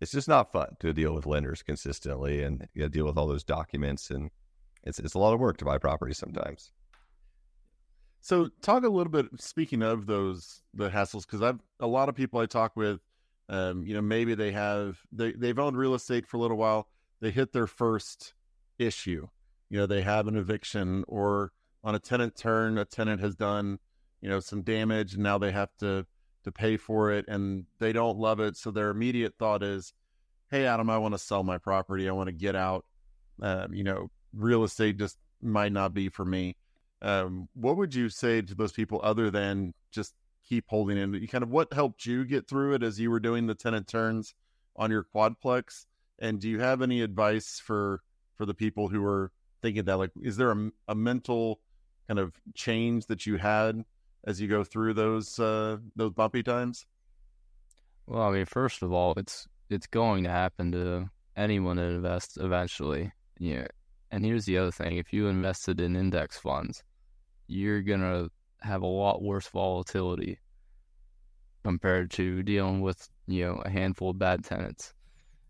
It's 0.00 0.12
just 0.12 0.28
not 0.28 0.50
fun 0.50 0.76
to 0.80 0.94
deal 0.94 1.12
with 1.12 1.26
lenders 1.26 1.62
consistently 1.62 2.42
and 2.42 2.66
you 2.72 2.82
know, 2.82 2.88
deal 2.88 3.04
with 3.04 3.18
all 3.18 3.26
those 3.26 3.44
documents, 3.44 4.10
and 4.10 4.30
it's 4.82 4.98
it's 4.98 5.14
a 5.14 5.18
lot 5.18 5.34
of 5.34 5.40
work 5.40 5.58
to 5.58 5.64
buy 5.64 5.78
property 5.78 6.14
sometimes. 6.14 6.72
So, 8.20 8.50
talk 8.60 8.84
a 8.84 8.88
little 8.88 9.10
bit. 9.10 9.26
Speaking 9.40 9.82
of 9.82 10.06
those 10.06 10.62
the 10.74 10.90
hassles, 10.90 11.26
because 11.26 11.42
I've 11.42 11.60
a 11.80 11.86
lot 11.86 12.08
of 12.08 12.14
people 12.14 12.40
I 12.40 12.46
talk 12.46 12.76
with. 12.76 13.00
Um, 13.48 13.84
you 13.84 13.94
know, 13.94 14.02
maybe 14.02 14.34
they 14.36 14.52
have 14.52 15.00
they 15.10 15.32
they've 15.32 15.58
owned 15.58 15.76
real 15.76 15.94
estate 15.94 16.26
for 16.26 16.36
a 16.36 16.40
little 16.40 16.56
while. 16.56 16.88
They 17.20 17.30
hit 17.30 17.52
their 17.52 17.66
first 17.66 18.34
issue. 18.78 19.28
You 19.68 19.78
know, 19.78 19.86
they 19.86 20.02
have 20.02 20.28
an 20.28 20.36
eviction 20.36 21.04
or 21.08 21.52
on 21.82 21.94
a 21.94 21.98
tenant 21.98 22.36
turn, 22.36 22.78
a 22.78 22.84
tenant 22.84 23.20
has 23.20 23.34
done, 23.34 23.78
you 24.20 24.28
know, 24.28 24.40
some 24.40 24.62
damage 24.62 25.14
and 25.14 25.22
now 25.22 25.38
they 25.38 25.52
have 25.52 25.70
to 25.78 26.06
to 26.44 26.52
pay 26.52 26.76
for 26.76 27.10
it 27.10 27.26
and 27.28 27.64
they 27.78 27.92
don't 27.92 28.18
love 28.18 28.40
it. 28.40 28.56
So 28.56 28.70
their 28.70 28.90
immediate 28.90 29.34
thought 29.38 29.62
is, 29.62 29.92
Hey 30.50 30.66
Adam, 30.66 30.90
I 30.90 30.98
want 30.98 31.14
to 31.14 31.18
sell 31.18 31.42
my 31.42 31.58
property. 31.58 32.08
I 32.08 32.12
want 32.12 32.28
to 32.28 32.32
get 32.32 32.56
out. 32.56 32.84
Um, 33.42 33.74
you 33.74 33.84
know, 33.84 34.10
real 34.34 34.64
estate 34.64 34.98
just 34.98 35.18
might 35.42 35.72
not 35.72 35.94
be 35.94 36.08
for 36.08 36.24
me. 36.24 36.56
Um, 37.02 37.48
what 37.54 37.76
would 37.76 37.94
you 37.94 38.08
say 38.08 38.42
to 38.42 38.54
those 38.54 38.72
people 38.72 39.00
other 39.02 39.30
than 39.30 39.74
just 39.90 40.14
keep 40.48 40.66
holding 40.68 40.98
in? 40.98 41.14
You 41.14 41.28
kind 41.28 41.44
of 41.44 41.50
what 41.50 41.72
helped 41.72 42.04
you 42.06 42.24
get 42.24 42.48
through 42.48 42.74
it 42.74 42.82
as 42.82 43.00
you 43.00 43.10
were 43.10 43.20
doing 43.20 43.46
the 43.46 43.54
tenant 43.54 43.88
turns 43.88 44.34
on 44.76 44.90
your 44.90 45.06
quadplex? 45.14 45.86
And 46.18 46.40
do 46.40 46.48
you 46.48 46.60
have 46.60 46.82
any 46.82 47.00
advice 47.00 47.60
for 47.64 48.02
for 48.36 48.46
the 48.46 48.54
people 48.54 48.88
who 48.88 49.04
are 49.04 49.32
thinking 49.62 49.84
that? 49.84 49.96
Like, 49.96 50.10
is 50.20 50.36
there 50.36 50.50
a, 50.50 50.70
a 50.88 50.94
mental 50.94 51.60
kind 52.08 52.18
of 52.18 52.34
change 52.54 53.06
that 53.06 53.26
you 53.26 53.36
had 53.36 53.84
as 54.24 54.40
you 54.40 54.48
go 54.48 54.64
through 54.64 54.94
those 54.94 55.38
uh, 55.38 55.78
those 55.96 56.12
bumpy 56.12 56.42
times? 56.42 56.86
Well, 58.06 58.22
I 58.22 58.32
mean, 58.32 58.44
first 58.44 58.82
of 58.82 58.92
all, 58.92 59.14
it's 59.16 59.46
it's 59.68 59.86
going 59.86 60.24
to 60.24 60.30
happen 60.30 60.72
to 60.72 61.10
anyone 61.36 61.76
that 61.76 61.84
invests 61.84 62.36
eventually. 62.36 63.12
Yeah. 63.38 63.68
And 64.10 64.24
here's 64.24 64.44
the 64.44 64.58
other 64.58 64.72
thing: 64.72 64.96
if 64.96 65.12
you 65.12 65.28
invested 65.28 65.80
in 65.80 65.96
index 65.96 66.36
funds, 66.36 66.82
you're 67.50 67.82
gonna 67.82 68.28
have 68.60 68.82
a 68.82 68.86
lot 68.86 69.22
worse 69.22 69.48
volatility 69.48 70.38
compared 71.64 72.10
to 72.10 72.42
dealing 72.42 72.80
with 72.80 73.08
you 73.26 73.46
know 73.46 73.62
a 73.64 73.70
handful 73.70 74.10
of 74.10 74.18
bad 74.18 74.44
tenants. 74.44 74.94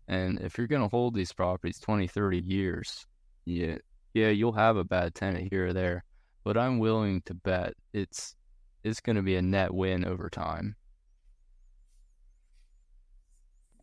And 0.07 0.39
if 0.41 0.57
you're 0.57 0.67
gonna 0.67 0.87
hold 0.87 1.13
these 1.13 1.31
properties 1.31 1.79
20, 1.79 2.07
30 2.07 2.39
years, 2.39 3.05
yeah, 3.45 3.77
yeah, 4.13 4.29
you'll 4.29 4.51
have 4.53 4.77
a 4.77 4.83
bad 4.83 5.15
tenant 5.15 5.49
here 5.51 5.67
or 5.67 5.73
there, 5.73 6.03
but 6.43 6.57
I'm 6.57 6.79
willing 6.79 7.21
to 7.23 7.33
bet 7.33 7.73
it's 7.93 8.35
it's 8.83 8.99
going 8.99 9.15
to 9.15 9.21
be 9.21 9.35
a 9.35 9.41
net 9.41 9.73
win 9.73 10.05
over 10.05 10.29
time. 10.29 10.75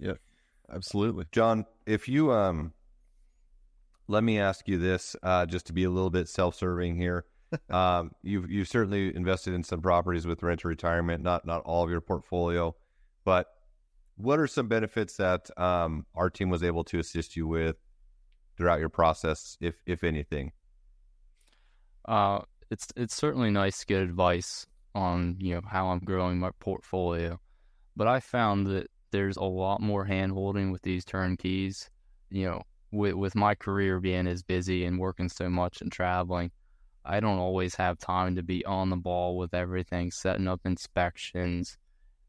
Yeah, 0.01 0.15
absolutely. 0.73 1.27
John, 1.33 1.67
if 1.87 2.09
you 2.09 2.33
um 2.33 2.73
let 4.07 4.25
me 4.25 4.39
ask 4.39 4.67
you 4.69 4.79
this 4.79 5.15
uh, 5.23 5.45
just 5.45 5.67
to 5.67 5.73
be 5.73 5.85
a 5.85 5.91
little 5.91 6.09
bit 6.09 6.29
self-serving 6.29 6.97
here. 6.97 7.27
Um, 7.71 8.13
you've 8.23 8.51
you've 8.51 8.69
certainly 8.69 9.15
invested 9.15 9.55
in 9.55 9.65
some 9.65 9.81
properties 9.81 10.27
with 10.27 10.43
rent 10.43 10.61
to 10.61 10.69
retirement, 10.69 11.23
not 11.23 11.47
not 11.47 11.63
all 11.63 11.85
of 11.85 11.91
your 11.91 12.01
portfolio, 12.01 12.75
but 13.25 13.47
what 14.17 14.39
are 14.39 14.47
some 14.47 14.69
benefits 14.69 15.17
that 15.17 15.49
um, 15.59 16.05
our 16.15 16.29
team 16.29 16.51
was 16.51 16.63
able 16.63 16.85
to 16.85 16.99
assist 16.99 17.37
you 17.37 17.47
with 17.47 17.77
throughout 18.57 18.81
your 18.81 18.89
process, 18.89 19.57
if 19.61 19.77
if 19.87 20.05
anything? 20.05 20.53
Uh, 22.07 22.41
it's 22.71 22.89
it's 22.97 23.15
certainly 23.15 23.51
nice 23.51 23.81
to 23.81 23.87
get 23.87 24.03
advice 24.03 24.67
on 24.95 25.37
you 25.39 25.55
know 25.55 25.61
how 25.67 25.89
I'm 25.89 26.01
growing 26.01 26.39
my 26.39 26.51
portfolio, 26.59 27.41
but 27.97 28.09
I 28.09 28.21
found 28.21 28.67
that 28.67 28.89
there's 29.11 29.37
a 29.37 29.45
lot 29.45 29.81
more 29.81 30.05
hand 30.05 30.33
holding 30.33 30.71
with 30.71 30.83
these 30.83 31.05
turnkeys. 31.05 31.89
You 32.31 32.47
know, 32.47 32.63
with 32.91 33.15
with 33.15 33.35
my 33.35 33.55
career 33.55 34.01
being 34.01 34.27
as 34.27 34.43
busy 34.43 34.85
and 34.85 34.99
working 34.99 35.29
so 35.29 35.49
much 35.49 35.81
and 35.81 35.93
traveling, 35.93 36.51
I 37.09 37.21
don't 37.21 37.39
always 37.39 37.75
have 37.77 37.99
time 37.99 38.37
to 38.37 38.43
be 38.43 38.65
on 38.67 38.91
the 38.91 38.97
ball 38.97 39.39
with 39.39 39.55
everything, 39.55 40.11
setting 40.11 40.47
up 40.47 40.61
inspections 40.65 41.79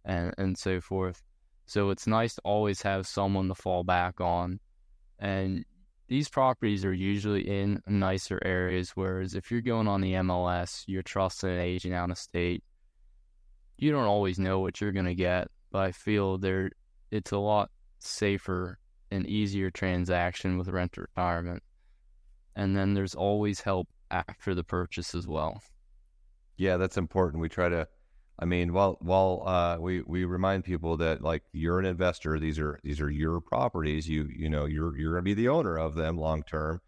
and 0.06 0.34
and 0.38 0.58
so 0.58 0.80
forth. 0.80 1.22
So 1.66 1.90
it's 1.90 2.08
nice 2.08 2.36
to 2.36 2.42
always 2.46 2.82
have 2.82 3.06
someone 3.06 3.50
to 3.50 3.56
fall 3.56 3.84
back 3.84 4.22
on. 4.22 4.60
And 5.20 5.66
these 6.08 6.30
properties 6.30 6.86
are 6.86 6.94
usually 6.94 7.48
in 7.48 7.82
nicer 7.86 8.40
areas, 8.44 8.92
whereas 8.96 9.36
if 9.36 9.52
you're 9.52 9.62
going 9.62 9.88
on 9.88 10.02
the 10.02 10.14
MLS, 10.14 10.84
you're 10.88 11.04
trusting 11.04 11.50
an 11.50 11.60
agent 11.60 11.94
out 11.94 12.10
of 12.10 12.18
state. 12.18 12.64
You 13.78 13.92
don't 13.92 14.06
always 14.06 14.40
know 14.40 14.60
what 14.60 14.82
you're 14.82 14.94
gonna 14.94 15.14
get, 15.14 15.50
but 15.72 15.80
I 15.80 15.92
feel 15.92 16.38
there 16.38 16.72
it's 17.12 17.32
a 17.32 17.38
lot 17.38 17.70
safer 18.00 18.80
and 19.12 19.28
easier 19.28 19.70
transaction 19.70 20.58
with 20.58 20.70
rent 20.70 20.94
to 20.94 21.02
retirement. 21.02 21.64
And 22.56 22.76
then 22.76 22.94
there's 22.94 23.16
always 23.16 23.60
help 23.62 23.88
after 24.12 24.56
the 24.56 24.64
purchase 24.64 25.16
as 25.16 25.28
well. 25.28 25.62
Yeah, 26.58 26.78
that's 26.78 26.98
important. 26.98 27.42
We 27.42 27.50
try 27.50 27.70
to 27.70 27.88
I 28.42 28.46
mean, 28.46 28.72
while 28.72 28.98
while 29.02 29.44
uh, 29.46 29.78
we 29.80 30.02
we 30.02 30.24
remind 30.24 30.64
people 30.64 30.96
that 30.98 31.22
like 31.22 31.44
you're 31.52 31.78
an 31.78 31.86
investor, 31.86 32.40
these 32.40 32.58
are 32.58 32.80
these 32.84 33.02
are 33.02 33.10
your 33.10 33.42
properties. 33.42 34.08
You 34.08 34.30
you 34.34 34.50
know 34.50 34.66
you're 34.66 34.98
you're 34.98 35.12
going 35.12 35.24
to 35.24 35.26
be 35.26 35.34
the 35.34 35.50
owner 35.50 35.78
of 35.78 35.96
them 35.96 36.18
long 36.18 36.44
term. 36.44 36.80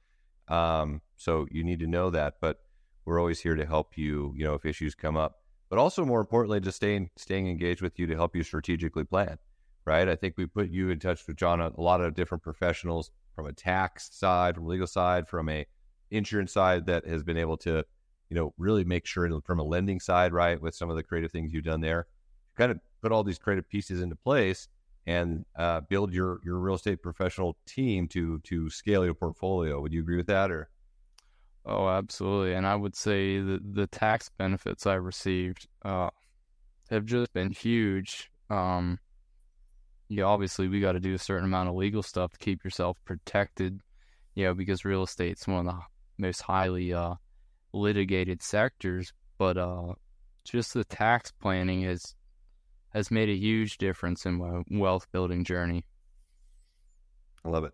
Um, 0.48 1.02
so 1.18 1.48
you 1.52 1.66
need 1.66 1.80
to 1.80 1.88
know 1.88 2.10
that. 2.10 2.36
But 2.40 2.62
we're 3.04 3.20
always 3.20 3.42
here 3.42 3.56
to 3.56 3.66
help 3.66 3.98
you. 3.98 4.34
You 4.38 4.46
know, 4.46 4.54
if 4.54 4.66
issues 4.66 4.96
come 4.96 5.18
up, 5.18 5.42
but 5.70 5.78
also 5.78 6.06
more 6.06 6.22
importantly, 6.22 6.62
just 6.62 6.78
staying 6.78 7.10
staying 7.18 7.50
engaged 7.50 7.82
with 7.82 8.00
you 8.00 8.08
to 8.08 8.16
help 8.16 8.34
you 8.34 8.44
strategically 8.44 9.04
plan. 9.04 9.38
Right. 9.84 10.08
I 10.08 10.16
think 10.16 10.36
we 10.38 10.46
put 10.46 10.70
you 10.70 10.90
in 10.90 11.00
touch 11.00 11.28
with 11.28 11.36
John 11.36 11.60
a, 11.60 11.72
a 11.78 11.82
lot 11.82 12.00
of 12.00 12.14
different 12.14 12.44
professionals 12.44 13.12
from 13.36 13.48
a 13.48 13.52
tax 13.52 14.10
side, 14.14 14.56
from 14.56 14.68
legal 14.68 14.88
side, 14.88 15.28
from 15.28 15.50
a 15.50 15.66
insurance 16.12 16.54
side 16.54 16.86
that 16.86 17.08
has 17.08 17.24
been 17.24 17.38
able 17.38 17.58
to 17.58 17.84
you 18.32 18.36
know, 18.36 18.54
really 18.58 18.86
make 18.86 19.06
sure 19.06 19.30
from 19.41 19.60
a 19.60 19.63
lending 19.63 20.00
side, 20.00 20.32
right, 20.32 20.60
with 20.62 20.74
some 20.74 20.89
of 20.89 20.95
the 20.95 21.04
creative 21.04 21.34
things 21.34 21.52
you've 21.52 21.65
done 21.65 21.82
there, 21.82 22.08
kind 22.58 22.71
of 22.71 22.80
put 23.02 23.12
all 23.12 23.26
these 23.26 23.38
creative 23.38 23.67
pieces 23.67 24.02
into 24.02 24.15
place 24.15 24.69
and 25.06 25.43
uh, 25.58 25.82
build 25.82 26.13
your 26.13 26.39
your 26.45 26.58
real 26.58 26.76
estate 26.76 27.02
professional 27.04 27.58
team 27.65 28.08
to 28.08 28.39
to 28.39 28.69
scale 28.69 29.04
your 29.04 29.13
portfolio. 29.13 29.82
Would 29.82 29.91
you 29.91 30.00
agree 30.00 30.15
with 30.15 30.28
that, 30.28 30.50
or? 30.50 30.69
Oh, 31.65 31.89
absolutely. 31.89 32.54
And 32.54 32.65
I 32.65 32.74
would 32.74 32.95
say 32.95 33.39
that 33.39 33.76
the 33.76 33.88
tax 33.88 34.30
benefits 34.38 34.88
I 34.88 34.93
received 34.93 35.67
uh, 35.84 36.10
have 36.89 37.06
just 37.06 37.34
been 37.34 37.52
huge. 37.52 38.32
Um, 38.50 38.97
obviously 40.24 40.69
we 40.69 40.80
got 40.80 40.93
to 40.93 41.00
do 41.02 41.13
a 41.13 41.19
certain 41.19 41.45
amount 41.45 41.69
of 41.69 41.76
legal 41.76 42.02
stuff 42.02 42.32
to 42.32 42.38
keep 42.39 42.63
yourself 42.63 42.97
protected. 43.04 43.82
You 44.36 44.45
know, 44.45 44.54
because 44.54 44.86
real 44.86 45.04
estate's 45.04 45.47
one 45.47 45.60
of 45.60 45.65
the 45.65 45.82
most 46.17 46.41
highly 46.41 46.93
uh, 46.93 47.15
litigated 47.74 48.41
sectors, 48.41 49.13
but 49.38 49.58
uh, 49.58 49.93
just 50.43 50.74
the 50.74 50.84
tax 50.84 51.32
planning 51.32 51.84
has 51.84 52.15
has 52.89 53.10
made 53.10 53.30
a 53.30 53.36
huge 53.36 53.78
difference 53.78 54.26
in 54.26 54.34
my 54.36 54.63
wealth 54.69 55.10
building 55.12 55.45
journey. 55.45 55.86
I 57.45 57.50
love 57.50 57.63
it. 57.63 57.74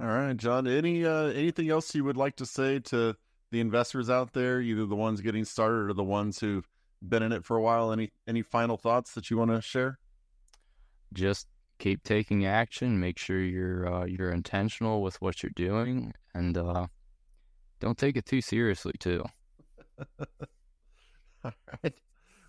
All 0.00 0.06
right, 0.06 0.36
John. 0.36 0.66
Any 0.66 1.04
uh, 1.04 1.26
anything 1.26 1.70
else 1.70 1.94
you 1.94 2.04
would 2.04 2.16
like 2.16 2.36
to 2.36 2.46
say 2.46 2.78
to 2.80 3.14
the 3.50 3.60
investors 3.60 4.10
out 4.10 4.32
there, 4.32 4.60
either 4.60 4.86
the 4.86 4.96
ones 4.96 5.20
getting 5.20 5.44
started 5.44 5.90
or 5.90 5.92
the 5.92 6.02
ones 6.02 6.40
who've 6.40 6.68
been 7.06 7.22
in 7.22 7.32
it 7.32 7.44
for 7.44 7.56
a 7.56 7.62
while? 7.62 7.92
Any 7.92 8.10
any 8.26 8.42
final 8.42 8.76
thoughts 8.76 9.14
that 9.14 9.30
you 9.30 9.36
want 9.36 9.50
to 9.50 9.60
share? 9.60 9.98
Just 11.12 11.46
keep 11.78 12.02
taking 12.04 12.46
action. 12.46 12.98
Make 12.98 13.18
sure 13.18 13.40
you're 13.40 13.86
uh, 13.86 14.04
you're 14.06 14.30
intentional 14.30 15.02
with 15.02 15.20
what 15.20 15.42
you're 15.42 15.52
doing, 15.54 16.14
and 16.34 16.56
uh, 16.56 16.86
don't 17.82 17.98
take 17.98 18.16
it 18.16 18.24
too 18.24 18.40
seriously 18.40 18.92
too. 19.00 19.24
All 21.44 21.52
right. 21.82 21.94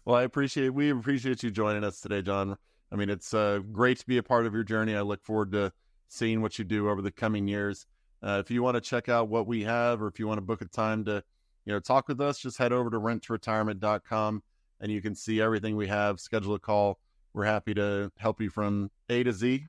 Well, 0.05 0.15
I 0.15 0.23
appreciate 0.23 0.69
we 0.69 0.91
appreciate 0.91 1.41
you 1.41 1.49
joining 1.49 1.83
us 1.83 1.99
today, 1.99 2.21
John. 2.21 2.55
I 2.91 2.95
mean, 2.95 3.09
it's 3.09 3.33
uh, 3.33 3.59
great 3.71 3.97
to 3.97 4.05
be 4.05 4.17
a 4.19 4.23
part 4.23 4.45
of 4.45 4.53
your 4.53 4.63
journey. 4.63 4.95
I 4.95 5.01
look 5.01 5.23
forward 5.23 5.51
to 5.53 5.73
seeing 6.07 6.43
what 6.43 6.59
you 6.59 6.65
do 6.65 6.87
over 6.87 7.01
the 7.01 7.11
coming 7.11 7.47
years. 7.47 7.87
Uh, 8.21 8.39
if 8.45 8.51
you 8.51 8.61
want 8.61 8.75
to 8.75 8.81
check 8.81 9.09
out 9.09 9.27
what 9.27 9.47
we 9.47 9.63
have, 9.63 10.03
or 10.03 10.07
if 10.07 10.19
you 10.19 10.27
want 10.27 10.37
to 10.37 10.43
book 10.43 10.61
a 10.61 10.65
time 10.65 11.03
to, 11.05 11.23
you 11.65 11.73
know, 11.73 11.79
talk 11.79 12.07
with 12.07 12.21
us, 12.21 12.37
just 12.37 12.59
head 12.59 12.71
over 12.71 12.91
to 12.91 12.99
renttoretirement.com 12.99 14.43
and 14.81 14.91
you 14.91 15.01
can 15.01 15.15
see 15.15 15.41
everything 15.41 15.75
we 15.75 15.87
have. 15.87 16.19
Schedule 16.19 16.53
a 16.53 16.59
call. 16.59 16.99
we're 17.33 17.45
happy 17.45 17.73
to 17.73 18.11
help 18.17 18.39
you 18.39 18.51
from 18.51 18.91
A 19.09 19.23
to 19.23 19.33
Z. 19.33 19.65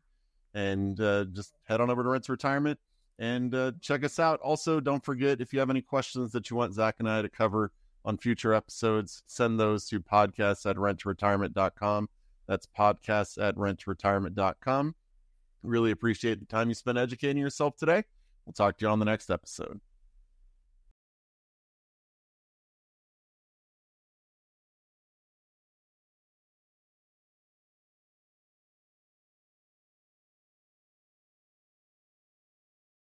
And 0.52 1.00
uh, 1.00 1.24
just 1.32 1.54
head 1.64 1.80
on 1.80 1.88
over 1.88 2.02
to 2.02 2.08
Rent 2.10 2.24
to 2.24 2.32
Retirement 2.32 2.78
and 3.18 3.54
uh, 3.54 3.72
check 3.80 4.04
us 4.04 4.18
out. 4.18 4.40
Also, 4.40 4.80
don't 4.80 5.04
forget 5.04 5.40
if 5.40 5.52
you 5.52 5.58
have 5.58 5.70
any 5.70 5.82
questions 5.82 6.32
that 6.32 6.50
you 6.50 6.56
want 6.56 6.74
Zach 6.74 6.96
and 6.98 7.08
I 7.08 7.22
to 7.22 7.28
cover 7.28 7.72
on 8.04 8.18
future 8.18 8.52
episodes, 8.52 9.22
send 9.26 9.58
those 9.58 9.86
to 9.88 10.00
podcasts 10.00 10.68
at 10.68 10.76
rentretirement.com. 10.76 12.08
That's 12.46 12.66
podcasts 12.78 13.42
at 13.42 13.56
rentretirement.com. 13.56 14.94
Really 15.62 15.90
appreciate 15.90 16.40
the 16.40 16.46
time 16.46 16.68
you 16.68 16.74
spent 16.74 16.98
educating 16.98 17.38
yourself 17.38 17.76
today. 17.76 18.04
We'll 18.44 18.52
talk 18.52 18.76
to 18.78 18.84
you 18.84 18.90
on 18.90 18.98
the 18.98 19.06
next 19.06 19.30
episode. 19.30 19.80